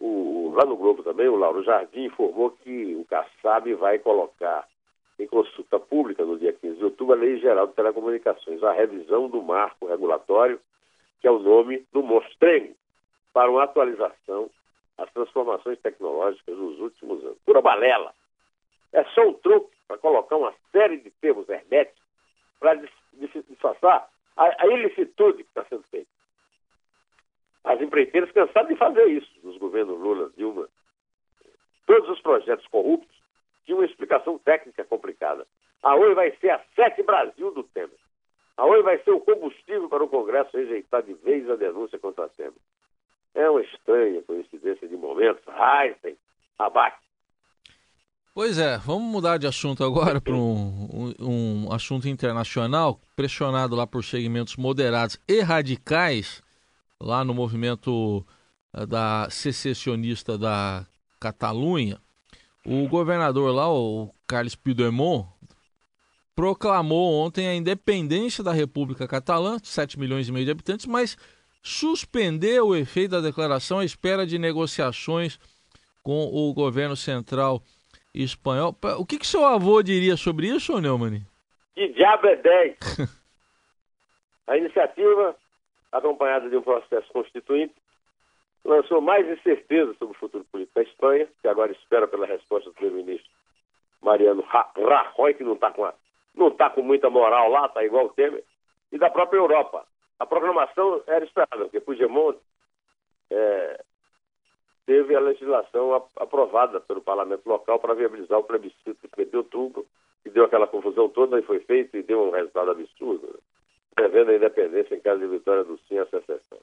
O, 0.00 0.52
lá 0.56 0.64
no 0.64 0.76
Globo 0.76 1.04
também, 1.04 1.28
o 1.28 1.36
Lauro 1.36 1.62
Jardim 1.62 2.06
informou 2.06 2.50
que 2.50 2.96
o 2.96 3.04
Kassab 3.04 3.72
vai 3.74 4.00
colocar 4.00 4.66
em 5.18 5.26
consulta 5.28 5.78
pública 5.78 6.24
no 6.24 6.36
dia 6.36 6.52
15 6.52 6.76
de 6.76 6.84
outubro 6.84 7.14
a 7.14 7.18
Lei 7.18 7.38
Geral 7.38 7.68
de 7.68 7.74
Telecomunicações, 7.74 8.60
a 8.64 8.72
revisão 8.72 9.28
do 9.28 9.40
marco 9.40 9.86
regulatório, 9.86 10.60
que 11.20 11.28
é 11.28 11.30
o 11.30 11.38
nome 11.38 11.86
do 11.92 12.02
monstrengo, 12.02 12.74
para 13.32 13.48
uma 13.48 13.62
atualização 13.62 14.50
transformações 15.12 15.78
tecnológicas 15.80 16.56
dos 16.56 16.80
últimos 16.80 17.24
anos. 17.24 17.38
Pura 17.44 17.60
balela. 17.60 18.14
É 18.92 19.04
só 19.04 19.22
um 19.28 19.34
truque 19.34 19.74
para 19.88 19.98
colocar 19.98 20.36
uma 20.36 20.54
série 20.70 20.98
de 20.98 21.10
termos 21.10 21.48
herméticos 21.48 22.02
para 22.58 22.80
disfarçar 23.48 24.08
a, 24.36 24.62
a 24.62 24.66
ilicitude 24.66 25.44
que 25.44 25.48
está 25.48 25.64
sendo 25.64 25.82
feita. 25.84 26.08
As 27.64 27.80
empreiteiras 27.80 28.30
cansaram 28.32 28.68
de 28.68 28.76
fazer 28.76 29.06
isso 29.06 29.30
nos 29.42 29.56
governos 29.58 29.98
Lula, 29.98 30.30
Dilma. 30.36 30.68
Todos 31.86 32.08
os 32.10 32.20
projetos 32.20 32.66
corruptos 32.68 33.16
tinham 33.64 33.78
uma 33.78 33.86
explicação 33.86 34.38
técnica 34.38 34.84
complicada. 34.84 35.46
A 35.82 35.94
Oi 35.94 36.14
vai 36.14 36.30
ser 36.36 36.50
a 36.50 36.64
sete 36.74 37.02
Brasil 37.02 37.52
do 37.52 37.62
Temer. 37.64 37.98
A 38.56 38.66
Oi 38.66 38.82
vai 38.82 38.98
ser 38.98 39.10
o 39.10 39.20
combustível 39.20 39.88
para 39.88 40.04
o 40.04 40.08
Congresso 40.08 40.56
rejeitar 40.56 41.02
de 41.02 41.14
vez 41.14 41.48
a 41.48 41.56
denúncia 41.56 41.98
contra 41.98 42.24
a 42.24 42.28
Temer. 42.28 42.52
É 43.34 43.48
uma 43.48 43.62
estranha 43.62 44.22
coincidência 44.22 44.88
de 44.88 44.96
momentos. 44.96 45.42
Einstein, 45.48 46.16
abaque. 46.58 47.02
Pois 48.34 48.58
é, 48.58 48.78
vamos 48.78 49.12
mudar 49.12 49.36
de 49.36 49.46
assunto 49.46 49.84
agora 49.84 50.18
para 50.18 50.32
um, 50.32 51.12
um, 51.20 51.66
um, 51.66 51.72
assunto 51.72 52.08
internacional, 52.08 52.98
pressionado 53.14 53.76
lá 53.76 53.86
por 53.86 54.02
segmentos 54.02 54.56
moderados 54.56 55.20
e 55.28 55.40
radicais, 55.40 56.42
lá 56.98 57.22
no 57.24 57.34
movimento 57.34 58.24
uh, 58.72 58.86
da 58.86 59.28
secessionista 59.28 60.38
da 60.38 60.86
Catalunha. 61.20 62.00
O 62.64 62.88
governador 62.88 63.54
lá, 63.54 63.70
o 63.70 64.10
Carlos 64.26 64.54
Puigdemont, 64.54 65.28
proclamou 66.34 67.12
ontem 67.12 67.46
a 67.46 67.54
independência 67.54 68.42
da 68.42 68.52
República 68.52 69.06
Catalã, 69.06 69.58
7 69.62 69.98
milhões 69.98 70.26
e 70.26 70.32
meio 70.32 70.46
de 70.46 70.50
habitantes, 70.50 70.86
mas 70.86 71.18
suspendeu 71.62 72.68
o 72.68 72.76
efeito 72.76 73.12
da 73.12 73.20
declaração 73.20 73.78
à 73.78 73.84
espera 73.84 74.26
de 74.26 74.38
negociações 74.38 75.38
com 76.02 76.24
o 76.24 76.52
governo 76.52 76.96
central 76.96 77.62
espanhol. 78.12 78.76
O 78.98 79.06
que, 79.06 79.18
que 79.18 79.26
seu 79.26 79.44
avô 79.44 79.82
diria 79.82 80.16
sobre 80.16 80.48
isso, 80.48 80.80
Neumann? 80.80 81.22
Que 81.74 81.88
diabo 81.88 82.26
é 82.26 82.36
10? 82.36 82.76
a 84.46 84.56
iniciativa, 84.56 85.36
acompanhada 85.92 86.50
de 86.50 86.56
um 86.56 86.62
processo 86.62 87.10
constituinte, 87.12 87.74
lançou 88.64 89.00
mais 89.00 89.26
incerteza 89.28 89.94
sobre 89.98 90.16
o 90.16 90.18
futuro 90.18 90.44
político 90.50 90.74
da 90.74 90.82
Espanha, 90.82 91.28
que 91.40 91.48
agora 91.48 91.72
espera 91.72 92.06
pela 92.06 92.26
resposta 92.26 92.68
do 92.70 92.74
primeiro-ministro 92.74 93.30
Mariano 94.02 94.42
Rajoy, 94.42 95.34
que 95.34 95.44
não 95.44 95.54
está 95.54 95.70
com, 95.70 96.50
tá 96.50 96.70
com 96.70 96.82
muita 96.82 97.08
moral 97.08 97.48
lá, 97.48 97.66
está 97.66 97.84
igual 97.84 98.06
o 98.06 98.10
Temer, 98.10 98.44
e 98.90 98.98
da 98.98 99.08
própria 99.08 99.38
Europa. 99.38 99.86
A 100.22 100.26
programação 100.26 101.02
era 101.08 101.24
esperada, 101.24 101.64
porque 101.64 101.80
Puigdemont 101.80 102.38
é, 103.28 103.84
teve 104.86 105.16
a 105.16 105.20
legislação 105.20 105.94
aprovada 106.14 106.80
pelo 106.80 107.02
parlamento 107.02 107.44
local 107.48 107.80
para 107.80 107.92
viabilizar 107.92 108.38
o 108.38 108.44
plebiscito 108.44 108.94
de 108.94 109.20
1 109.20 109.30
de 109.30 109.36
outubro, 109.36 109.84
que 110.22 110.30
deu 110.30 110.44
aquela 110.44 110.68
confusão 110.68 111.08
toda 111.08 111.40
e 111.40 111.42
foi 111.42 111.58
feito 111.58 111.96
e 111.96 112.04
deu 112.04 112.22
um 112.22 112.30
resultado 112.30 112.70
absurdo, 112.70 113.26
né? 113.26 113.40
prevendo 113.96 114.30
a 114.30 114.36
independência 114.36 114.94
em 114.94 115.00
caso 115.00 115.18
de 115.18 115.26
vitória 115.26 115.64
do 115.64 115.76
sim 115.88 115.98
à 115.98 116.06
secessão. 116.06 116.60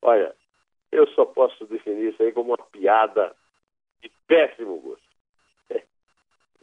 Olha, 0.00 0.32
eu 0.92 1.04
só 1.08 1.24
posso 1.24 1.66
definir 1.66 2.12
isso 2.12 2.22
aí 2.22 2.30
como 2.30 2.50
uma 2.50 2.64
piada 2.70 3.34
de 4.00 4.08
péssimo 4.28 4.78
gosto. 4.78 5.02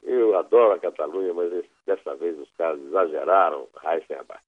Eu 0.02 0.38
adoro 0.38 0.76
a 0.76 0.80
Catalunha, 0.80 1.34
mas 1.34 1.52
dessa 1.86 2.16
vez 2.16 2.40
os 2.40 2.50
caras 2.52 2.80
exageraram, 2.80 3.68
Heisenberg. 3.84 4.40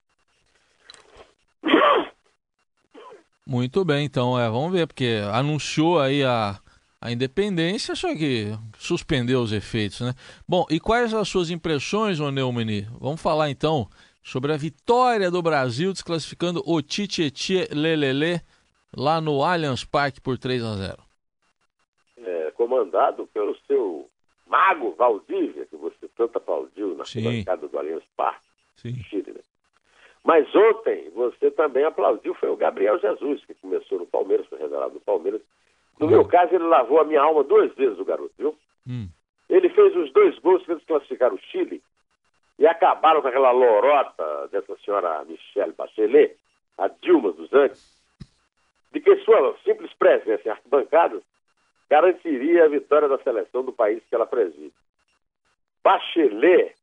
Muito 3.45 3.85
bem, 3.85 4.05
então, 4.05 4.37
é, 4.37 4.49
vamos 4.49 4.73
ver, 4.73 4.87
porque 4.87 5.21
anunciou 5.31 6.01
aí 6.01 6.21
a, 6.21 6.59
a 6.99 7.11
independência, 7.11 7.95
só 7.95 8.13
que 8.13 8.47
suspendeu 8.77 9.39
os 9.39 9.53
efeitos, 9.53 10.01
né? 10.01 10.13
Bom, 10.45 10.65
e 10.69 10.81
quais 10.81 11.13
as 11.13 11.29
suas 11.29 11.49
impressões, 11.49 12.19
ô 12.19 12.29
Neumani? 12.29 12.81
Vamos 12.99 13.21
falar 13.21 13.49
então 13.49 13.87
sobre 14.21 14.51
a 14.51 14.57
vitória 14.57 15.31
do 15.31 15.41
Brasil 15.41 15.93
desclassificando 15.93 16.61
o 16.65 16.81
Tititi 16.81 17.65
Lelele 17.73 18.41
lá 18.95 19.21
no 19.21 19.41
Allianz 19.41 19.85
Parque 19.85 20.19
por 20.19 20.37
3 20.37 20.63
a 20.63 20.75
0. 20.75 20.97
É, 22.17 22.51
comandado 22.51 23.25
pelo 23.27 23.55
seu 23.65 24.09
mago 24.45 24.93
Valdívia, 24.97 25.65
que 25.67 25.77
você 25.77 26.09
tanto 26.17 26.37
aplaudiu 26.37 26.97
na 26.97 27.05
bancada 27.23 27.65
do 27.65 27.79
Allianz 27.79 28.03
Parque, 28.17 28.45
Sim. 28.75 28.95
Chile, 29.03 29.31
né? 29.33 29.41
Mas 30.27 30.53
ontem 30.53 31.09
você 31.11 31.49
também 31.49 31.85
aplaudiu, 31.85 32.33
foi 32.33 32.49
o 32.49 32.57
Gabriel 32.57 32.99
Jesus, 32.99 33.45
que 33.45 33.53
começou 33.53 33.97
no 33.97 34.05
Palmeiras, 34.05 34.45
foi 34.47 34.59
revelado 34.59 34.95
no 34.95 34.99
Palmeiras. 34.99 35.39
No 35.97 36.05
uhum. 36.05 36.11
meu 36.11 36.25
caso, 36.25 36.53
ele 36.53 36.65
lavou 36.65 36.99
a 36.99 37.05
minha 37.05 37.21
alma 37.21 37.45
duas 37.45 37.73
vezes, 37.75 37.97
o 37.97 38.03
garoto, 38.03 38.33
viu? 38.37 38.53
Hum. 38.85 39.07
Ele 39.49 39.69
fez 39.69 39.95
os 39.95 40.11
dois 40.11 40.37
gols 40.39 40.65
que 40.65 40.73
eles 40.73 40.83
classificaram 40.83 41.35
o 41.35 41.39
Chile 41.39 41.81
e 42.59 42.67
acabaram 42.67 43.21
com 43.21 43.29
aquela 43.29 43.51
lorota 43.51 44.49
dessa 44.51 44.75
senhora 44.83 45.23
Michelle 45.23 45.71
Bachelet, 45.71 46.35
a 46.77 46.89
Dilma 46.89 47.31
dos 47.31 47.53
Andes, 47.53 47.89
de 48.91 48.99
que 48.99 49.15
sua 49.23 49.55
simples 49.63 49.93
presença 49.93 50.45
em 50.45 50.51
arquibancadas 50.51 51.23
garantiria 51.89 52.65
a 52.65 52.67
vitória 52.67 53.07
da 53.07 53.17
seleção 53.19 53.63
do 53.63 53.71
país 53.71 54.03
que 54.09 54.13
ela 54.13 54.27
preside. 54.27 54.73
Bachelet 55.81 56.75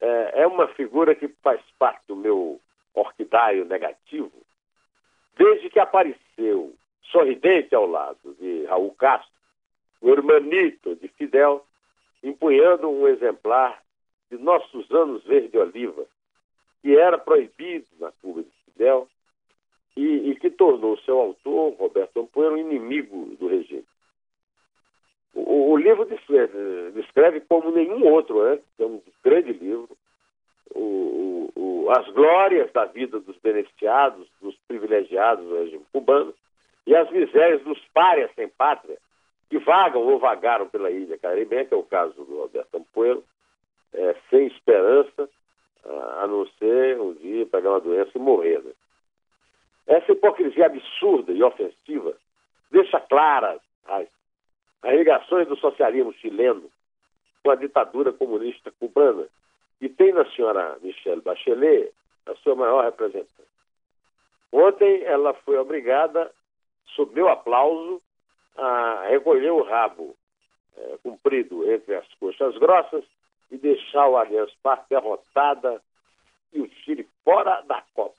é, 0.00 0.42
é 0.42 0.46
uma 0.46 0.68
figura 0.68 1.14
que 1.14 1.28
faz 1.42 1.60
parte 1.78 2.02
do 2.08 2.16
meu 2.16 2.60
orquidário 2.94 3.64
negativo 3.64 4.32
desde 5.36 5.68
que 5.70 5.78
apareceu 5.78 6.74
sorridente 7.02 7.74
ao 7.74 7.86
lado 7.86 8.34
de 8.40 8.64
Raul 8.64 8.94
Castro, 8.94 9.30
o 10.00 10.10
hermanito 10.10 10.96
de 10.96 11.08
Fidel, 11.08 11.64
empunhando 12.22 12.88
um 12.88 13.06
exemplar 13.06 13.80
de 14.30 14.38
Nossos 14.38 14.90
Anos 14.90 15.22
Verde-Oliva, 15.24 16.04
que 16.82 16.96
era 16.96 17.18
proibido 17.18 17.86
na 18.00 18.10
Cuba 18.22 18.42
de 18.42 18.50
Fidel 18.64 19.08
e, 19.96 20.30
e 20.30 20.36
que 20.36 20.50
tornou 20.50 20.98
seu 20.98 21.18
autor, 21.18 21.74
Roberto 21.74 22.20
Ampoeira, 22.20 22.54
um 22.54 22.58
inimigo 22.58 23.36
do 23.36 23.46
regime. 23.46 23.86
O, 25.36 25.72
o 25.72 25.76
livro 25.76 26.06
descreve, 26.06 26.92
descreve, 26.94 27.40
como 27.42 27.70
nenhum 27.70 28.10
outro 28.10 28.42
é 28.46 28.58
um 28.80 29.02
grande 29.22 29.52
livro, 29.52 29.88
o, 30.74 31.50
o, 31.54 31.90
as 31.90 32.08
glórias 32.08 32.72
da 32.72 32.86
vida 32.86 33.20
dos 33.20 33.36
beneficiados, 33.36 34.26
dos 34.40 34.56
privilegiados 34.66 35.46
do 35.46 35.56
regime 35.56 35.84
cubano 35.92 36.34
e 36.86 36.96
as 36.96 37.10
misérias 37.10 37.62
dos 37.62 37.78
párias 37.92 38.30
sem 38.34 38.48
pátria 38.48 38.96
que 39.50 39.58
vagam 39.58 40.02
ou 40.02 40.18
vagaram 40.18 40.68
pela 40.68 40.90
ilha 40.90 41.18
caribenha, 41.18 41.66
que 41.66 41.74
é 41.74 41.76
o 41.76 41.82
caso 41.82 42.14
do 42.24 42.40
Roberto 42.40 42.74
Ampoeiro, 42.74 43.22
é, 43.92 44.16
sem 44.30 44.46
esperança, 44.46 45.28
a 46.18 46.26
não 46.26 46.46
ser 46.58 46.98
um 46.98 47.12
dia 47.12 47.46
pegar 47.46 47.70
uma 47.70 47.80
doença 47.80 48.10
e 48.14 48.18
morrer. 48.18 48.60
Né? 48.60 48.72
Essa 49.86 50.12
hipocrisia 50.12 50.66
absurda 50.66 51.30
e 51.32 51.42
ofensiva 51.42 52.16
deixa 52.70 52.98
claras 53.00 53.60
as, 53.86 54.08
as 54.82 54.94
ligações 54.94 55.48
do 55.48 55.56
socialismo 55.56 56.12
chileno 56.14 56.70
com 57.42 57.50
a 57.50 57.56
ditadura 57.56 58.12
comunista 58.12 58.72
cubana 58.78 59.26
e 59.80 59.88
tem 59.88 60.12
na 60.12 60.24
senhora 60.32 60.78
Michelle 60.82 61.20
Bachelet 61.20 61.92
a 62.26 62.34
sua 62.36 62.54
maior 62.54 62.84
representante. 62.84 63.32
Ontem 64.52 65.02
ela 65.04 65.34
foi 65.34 65.58
obrigada, 65.58 66.32
sob 66.94 67.14
meu 67.14 67.28
aplauso, 67.28 68.00
a 68.56 69.06
recolher 69.08 69.50
o 69.50 69.62
rabo 69.62 70.16
é, 70.76 70.98
comprido 71.02 71.70
entre 71.70 71.94
as 71.94 72.06
coxas 72.14 72.56
grossas 72.56 73.04
e 73.50 73.58
deixar 73.58 74.08
o 74.08 74.16
Allianz 74.16 74.52
Parque 74.62 74.86
derrotada 74.90 75.80
e 76.52 76.60
o 76.60 76.68
Chile 76.68 77.08
fora 77.24 77.60
da 77.62 77.82
Copa. 77.94 78.14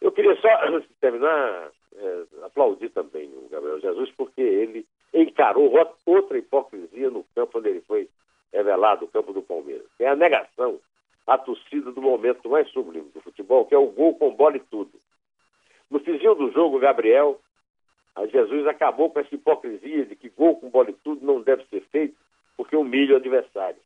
Eu 0.00 0.12
queria 0.12 0.36
só, 0.40 0.48
antes 0.68 0.88
de 0.88 0.94
terminar, 0.96 1.70
é, 1.94 2.24
aplaudir 2.44 2.90
também 2.90 3.28
o 3.28 3.48
Gabriel 3.48 3.80
Jesus, 3.80 4.10
porque 4.16 4.40
ele 4.40 4.86
encarou 5.12 5.72
outra 6.04 6.38
hipocrisia 6.38 7.10
no 7.10 7.24
campo 7.34 7.58
onde 7.58 7.68
ele 7.68 7.80
foi 7.82 8.08
revelado, 8.52 9.04
o 9.04 9.08
campo 9.08 9.32
do 9.32 9.42
Palmeiras. 9.42 9.86
É 9.98 10.08
a 10.08 10.16
negação 10.16 10.80
à 11.26 11.36
torcida 11.36 11.90
do 11.92 12.00
momento 12.00 12.48
mais 12.48 12.68
sublime 12.70 13.10
do 13.10 13.20
futebol, 13.20 13.66
que 13.66 13.74
é 13.74 13.78
o 13.78 13.86
gol 13.86 14.14
com 14.16 14.34
bola 14.34 14.56
e 14.56 14.60
tudo. 14.60 14.92
No 15.90 16.00
final 16.00 16.34
do 16.34 16.50
jogo, 16.52 16.78
Gabriel, 16.78 17.40
Jesus 18.30 18.66
acabou 18.66 19.10
com 19.10 19.20
essa 19.20 19.34
hipocrisia 19.34 20.06
de 20.06 20.16
que 20.16 20.28
gol 20.30 20.56
com 20.56 20.70
bola 20.70 20.90
e 20.90 20.94
tudo 20.94 21.24
não 21.24 21.40
deve 21.40 21.64
ser 21.66 21.82
feito 21.92 22.16
porque 22.56 22.76
humilha 22.76 23.14
o 23.14 23.18
adversário. 23.18 23.78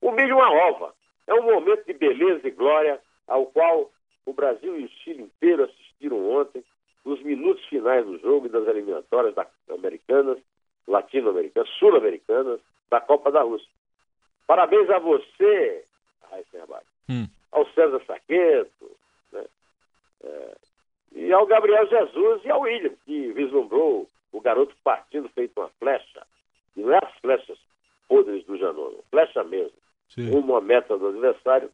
Humilha 0.00 0.34
uma 0.34 0.50
ova. 0.68 0.94
É 1.26 1.34
um 1.34 1.44
momento 1.44 1.86
de 1.86 1.94
beleza 1.94 2.46
e 2.46 2.50
glória 2.50 3.00
ao 3.26 3.46
qual 3.46 3.90
o 4.26 4.32
Brasil 4.32 4.78
e 4.78 4.84
o 4.84 4.88
Chile 4.88 5.22
inteiro 5.22 5.64
assistiram 5.64 6.30
ontem, 6.30 6.62
nos 7.04 7.20
minutos 7.22 7.64
finais 7.66 8.04
do 8.04 8.18
jogo 8.18 8.46
e 8.46 8.50
das 8.50 8.66
eliminatórias 8.68 9.34
da, 9.34 9.46
americanas, 9.70 10.38
latino-americanas, 10.86 11.68
sul-americanas, 11.78 12.60
da 12.90 13.00
Copa 13.00 13.30
da 13.32 13.42
Rússia. 13.42 13.68
Parabéns 14.46 14.88
a 14.90 14.98
você, 14.98 15.84
Heisenberg, 16.32 16.84
hum. 17.08 17.26
ao 17.50 17.66
César 17.72 18.02
Saqueto, 18.06 18.90
né? 19.32 19.44
é, 20.24 20.56
e 21.12 21.32
ao 21.32 21.46
Gabriel 21.46 21.86
Jesus 21.86 22.44
e 22.44 22.50
ao 22.50 22.60
William, 22.60 22.92
que 23.04 23.32
vislumbrou 23.32 24.08
o 24.32 24.40
garoto 24.40 24.74
partindo 24.82 25.28
feito 25.30 25.58
uma 25.58 25.70
flecha. 25.78 26.26
E 26.76 26.80
não 26.80 26.92
é 26.92 26.98
as 27.02 27.14
flechas 27.20 27.58
podres 28.08 28.44
do 28.44 28.56
Janone, 28.56 28.98
flecha 29.10 29.42
mesmo. 29.44 29.76
Sim. 30.10 30.30
Uma 30.36 30.60
meta 30.60 30.98
do 30.98 31.08
adversário, 31.08 31.70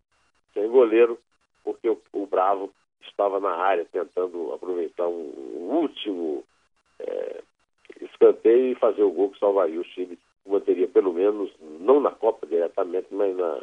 sem 0.54 0.68
goleiro, 0.68 1.18
porque 1.64 1.88
o, 1.88 2.00
o 2.12 2.26
Bravo 2.26 2.72
estava 3.02 3.40
na 3.40 3.50
área 3.50 3.84
tentando 3.86 4.52
aproveitar 4.52 5.08
um, 5.08 5.32
um 5.56 5.80
último 5.80 6.44
é, 7.00 7.42
escanteio 8.00 8.72
e 8.72 8.74
fazer 8.74 9.02
o 9.02 9.10
gol 9.10 9.30
que 9.30 9.38
salvaria 9.38 9.80
o 9.80 9.84
Chile, 9.84 10.18
manteria 10.46 10.88
pelo 10.88 11.12
menos, 11.12 11.50
não 11.80 12.00
na 12.00 12.10
Copa 12.10 12.46
diretamente, 12.46 13.08
mas 13.10 13.36
na, 13.36 13.60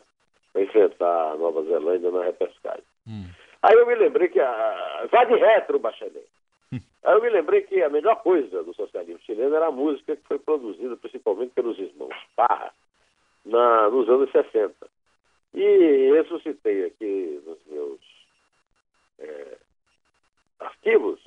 para 0.53 0.61
enfrentar 0.63 1.31
a 1.31 1.35
Nova 1.35 1.63
Zelândia 1.63 2.11
na 2.11 2.23
repescagem. 2.23 2.83
Hum. 3.07 3.25
Aí 3.61 3.75
eu 3.75 3.85
me 3.85 3.95
lembrei 3.95 4.29
que 4.29 4.39
a. 4.39 5.07
Vai 5.11 5.25
de 5.25 5.35
retro, 5.35 5.79
Bachelet. 5.79 6.27
Hum. 6.71 6.79
Aí 7.03 7.13
eu 7.13 7.21
me 7.21 7.29
lembrei 7.29 7.61
que 7.61 7.81
a 7.81 7.89
melhor 7.89 8.21
coisa 8.21 8.63
do 8.63 8.73
socialismo 8.73 9.21
chileno 9.25 9.55
era 9.55 9.67
a 9.67 9.71
música 9.71 10.15
que 10.15 10.27
foi 10.27 10.39
produzida 10.39 10.95
principalmente 10.97 11.51
pelos 11.53 11.77
irmãos 11.77 12.15
Parra 12.35 12.71
na, 13.45 13.89
nos 13.89 14.07
anos 14.09 14.31
60. 14.31 14.73
E 15.53 16.11
ressuscitei 16.13 16.85
aqui 16.85 17.41
nos 17.45 17.57
meus 17.67 17.99
é, 19.19 19.57
arquivos 20.59 21.19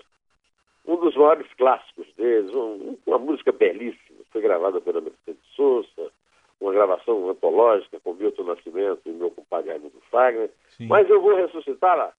um 0.88 0.96
dos 0.96 1.14
maiores 1.14 1.46
clássicos 1.58 2.06
deles, 2.16 2.50
um, 2.54 2.96
uma 3.06 3.18
música 3.18 3.52
belíssima, 3.52 4.20
foi 4.32 4.40
gravada 4.40 4.80
pela 4.80 5.02
Mercedes 5.02 5.44
Souza, 5.54 6.10
uma 6.58 6.72
gravação 6.72 7.28
antológica 7.28 8.00
com 8.00 8.14
Milton 8.14 8.44
Nascimento 8.44 9.02
e 9.04 9.10
meu 9.10 9.30
compadre 9.30 9.70
Raimundo 9.70 10.00
Fagner. 10.10 10.50
Sim. 10.70 10.86
Mas 10.86 11.08
eu 11.10 11.20
vou 11.20 11.36
ressuscitá-la 11.36 12.12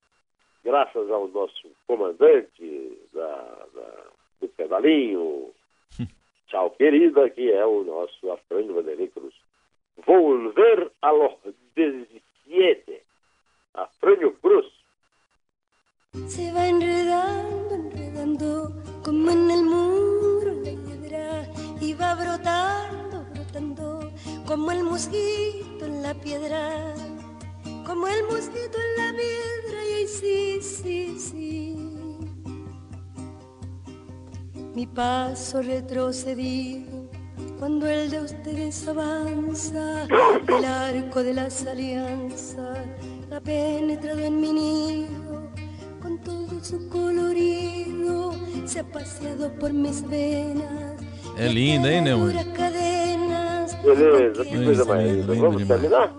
graças 0.64 1.10
ao 1.10 1.28
nosso 1.30 1.68
comandante 1.88 2.98
da, 3.12 3.66
da, 3.74 4.04
do 4.40 4.48
pedalinho, 4.50 5.50
tchau 6.48 6.70
querida, 6.72 7.28
que 7.32 7.52
é 7.52 7.66
o 7.66 7.84
nosso 7.84 8.32
Afrânio 8.32 8.76
Vanderlei 8.76 9.08
Cruz. 9.08 9.34
Volver 10.06 10.92
a 11.02 11.12
los 11.12 11.34
17. 11.76 13.02
Afrânio 13.74 14.34
Cruz. 14.34 14.68
Se 16.28 16.52
va 16.52 16.68
enredando, 16.68 16.99
enredando, 16.99 16.99
como 19.30 19.44
en 19.44 19.52
el 19.52 19.64
muro 19.64 20.56
la 21.12 21.48
y 21.80 21.94
va 21.94 22.16
brotando, 22.16 23.26
brotando, 23.32 24.12
como 24.46 24.72
el 24.72 24.84
musguito 24.84 25.86
en 25.86 26.02
la 26.02 26.16
piedra, 26.16 26.96
como 27.86 28.08
el 28.08 28.24
musguito 28.24 28.78
en 28.88 28.98
la 28.98 29.12
piedra, 29.12 29.86
y 29.88 29.94
ahí 29.94 30.08
sí, 30.08 30.60
sí, 30.62 31.20
sí. 31.20 31.78
Mi 34.74 34.88
paso 34.88 35.62
retrocedido 35.62 37.08
cuando 37.60 37.88
el 37.88 38.10
de 38.10 38.22
ustedes 38.22 38.88
avanza, 38.88 40.08
el 40.48 40.66
arco 40.66 41.22
de 41.22 41.34
las 41.36 41.68
alianzas 41.68 42.80
ha 43.32 43.40
penetrado 43.42 44.20
en 44.22 44.42
mi 44.42 44.54
nido 44.54 45.19
se 48.70 48.78
ha 48.78 48.84
paseado 48.84 49.50
por 49.60 49.74
mis 49.74 50.02
venas. 50.02 51.00
É 51.36 51.48
linda, 51.48 51.92
hein, 51.92 52.02
Neumann? 52.02 52.34
Beleza, 53.84 54.46
que 54.46 54.64
coisa 54.64 54.86
mais 54.86 55.12
linda. 55.12 55.34
Vamos 55.34 55.68
terminar? 55.68 56.14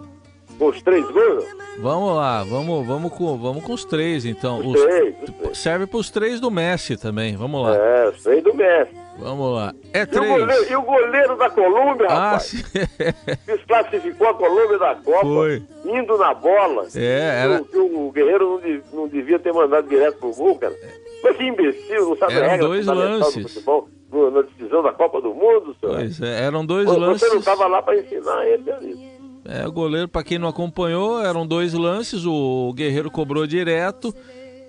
Com 0.59 0.67
os 0.67 0.83
três 0.83 1.09
gols? 1.11 1.45
Vamos 1.79 2.17
lá, 2.17 2.43
vamos, 2.43 2.87
vamos, 2.87 3.13
com, 3.13 3.39
vamos 3.39 3.65
com 3.65 3.73
os 3.73 3.85
três, 3.85 4.25
então. 4.27 4.59
Os, 4.59 4.75
os 4.75 4.83
três, 4.83 5.15
os 5.23 5.31
três. 5.31 5.59
Serve 5.59 5.87
para 5.87 5.99
os 5.99 6.11
três 6.11 6.41
do 6.41 6.51
Messi 6.51 6.97
também, 6.97 7.37
vamos 7.37 7.63
lá. 7.63 7.77
É, 7.77 8.09
os 8.09 8.23
três 8.23 8.43
do 8.43 8.53
Messi. 8.53 8.93
Vamos 9.17 9.55
lá. 9.55 9.73
É 9.93 10.03
e 10.03 10.07
três. 10.07 10.31
O 10.31 10.39
goleiro, 10.39 10.73
e 10.73 10.77
o 10.77 10.83
goleiro 10.83 11.37
da 11.37 11.51
Colômbia, 11.51 12.07
ah, 12.09 12.15
rapaz? 12.15 12.43
Sim. 12.43 12.63
Desclassificou 13.47 14.29
a 14.29 14.35
Colômbia 14.35 14.79
da 14.79 14.95
Copa, 14.97 15.21
Foi. 15.21 15.63
indo 15.85 16.19
na 16.19 16.35
bola. 16.35 16.89
É, 16.97 17.43
era... 17.45 17.63
O, 17.63 18.09
o 18.09 18.13
Guerreiro 18.13 18.61
não, 18.61 19.03
não, 19.03 19.09
devia 19.09 19.39
ter 19.39 19.53
mandado 19.53 19.89
direto 19.89 20.19
pro 20.19 20.35
gol, 20.35 20.59
cara. 20.59 20.75
Mas 21.23 21.37
que 21.37 21.45
imbecil, 21.45 22.09
não 22.09 22.17
sabe 22.17 22.33
Eram 22.35 22.47
a 22.47 22.51
regra 22.51 22.67
dois 22.67 22.87
lances. 22.87 23.43
do 23.43 23.49
futebol 23.49 23.89
na 24.33 24.43
decisão 24.43 24.83
da 24.83 24.93
Copa 24.93 25.21
do 25.21 25.35
Mundo, 25.35 25.75
senhor. 25.81 25.97
Pois 25.97 26.21
é, 26.21 26.45
eram 26.45 26.65
dois 26.67 26.87
Você 26.87 26.99
lances. 26.99 27.29
não 27.31 27.39
estava 27.39 27.67
lá 27.67 27.81
para 27.83 27.97
ensinar 27.99 28.47
ele 28.47 28.71
ali. 28.73 29.11
É, 29.45 29.67
o 29.67 29.73
goleiro, 29.73 30.09
para 30.09 30.23
quem 30.25 30.39
não 30.39 30.49
acompanhou, 30.49 31.23
eram 31.25 31.47
dois 31.47 31.73
lances, 31.73 32.25
o 32.27 32.73
Guerreiro 32.75 33.11
cobrou 33.11 33.47
direto. 33.47 34.15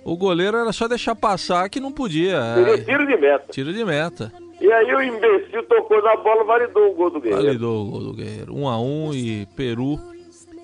O 0.03 0.15
goleiro 0.17 0.57
era 0.57 0.71
só 0.71 0.87
deixar 0.87 1.15
passar 1.15 1.69
que 1.69 1.79
não 1.79 1.91
podia. 1.91 2.39
Seria 2.55 2.77
tiro 2.83 3.05
de 3.05 3.17
meta. 3.17 3.45
Tiro 3.51 3.73
de 3.73 3.83
meta. 3.85 4.31
E 4.59 4.71
aí 4.71 4.93
o 4.95 5.01
imbecil 5.01 5.63
tocou 5.63 6.01
na 6.03 6.15
bola, 6.17 6.43
validou 6.43 6.91
o 6.91 6.93
gol 6.95 7.09
do 7.09 7.19
Guerreiro. 7.19 7.45
Validou 7.45 7.81
o 7.85 7.91
gol 7.91 7.99
do 8.01 8.13
Guerreiro. 8.13 8.55
Um 8.55 8.67
a 8.67 8.79
um 8.79 9.13
e 9.13 9.45
Peru 9.55 9.99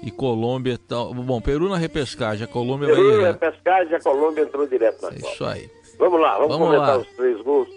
e 0.04 0.10
Colômbia. 0.12 0.80
Bom, 1.26 1.41
Peru 1.41 1.67
na 1.69 1.78
repescagem, 1.78 2.43
a 2.45 2.47
Colômbia 2.47 2.88
Peru 2.88 3.02
vai 3.04 3.12
na 3.12 3.17
ganhar. 3.17 3.32
repescagem, 3.34 3.95
a 3.95 4.00
Colômbia 4.00 4.41
entrou 4.43 4.65
direto 4.67 5.02
na 5.04 5.10
É 5.10 5.19
Copa. 5.19 5.34
isso 5.34 5.45
aí. 5.45 5.69
Vamos 6.00 6.22
lá, 6.22 6.38
vamos, 6.38 6.50
Vamos 6.58 6.68
comentar 6.68 6.96
lá. 6.96 7.02
os 7.02 7.08
três 7.16 7.42
gols 7.42 7.68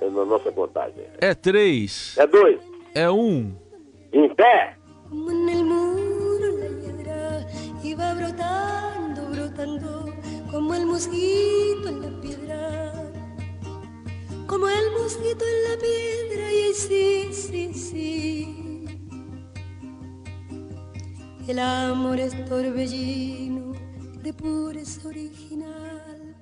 na 0.00 0.24
nossa 0.24 0.50
contagem. 0.52 1.04
É 1.20 1.34
três. 1.34 2.16
É 2.18 2.26
dois. 2.26 2.60
É 2.94 3.10
um. 3.10 3.54
Em 4.12 4.34
pé. 4.34 4.76
Como 5.08 5.30
en 5.30 5.48
el 5.48 5.64
muro 5.64 6.58
la 6.58 6.66
hiedra 6.66 7.46
iba 7.82 8.14
brotando, 8.14 9.30
brotando, 9.30 10.12
como 10.50 10.74
el 10.74 10.86
mosquito 10.86 11.88
en 11.88 12.00
la 12.02 12.20
piedra. 12.20 12.92
Como 14.48 14.68
el 14.68 14.90
mosquito 14.92 15.44
en 15.44 15.72
la 15.72 15.78
piedra, 15.78 16.52
y 16.52 16.74
sí, 16.74 17.28
sí, 17.32 17.74
sí. 17.74 18.84
El 21.46 21.58
amor 21.58 22.18
es 22.18 22.32
torbellino 22.46 23.72
de 24.22 24.32
pureza 24.32 25.08
original. 25.08 26.34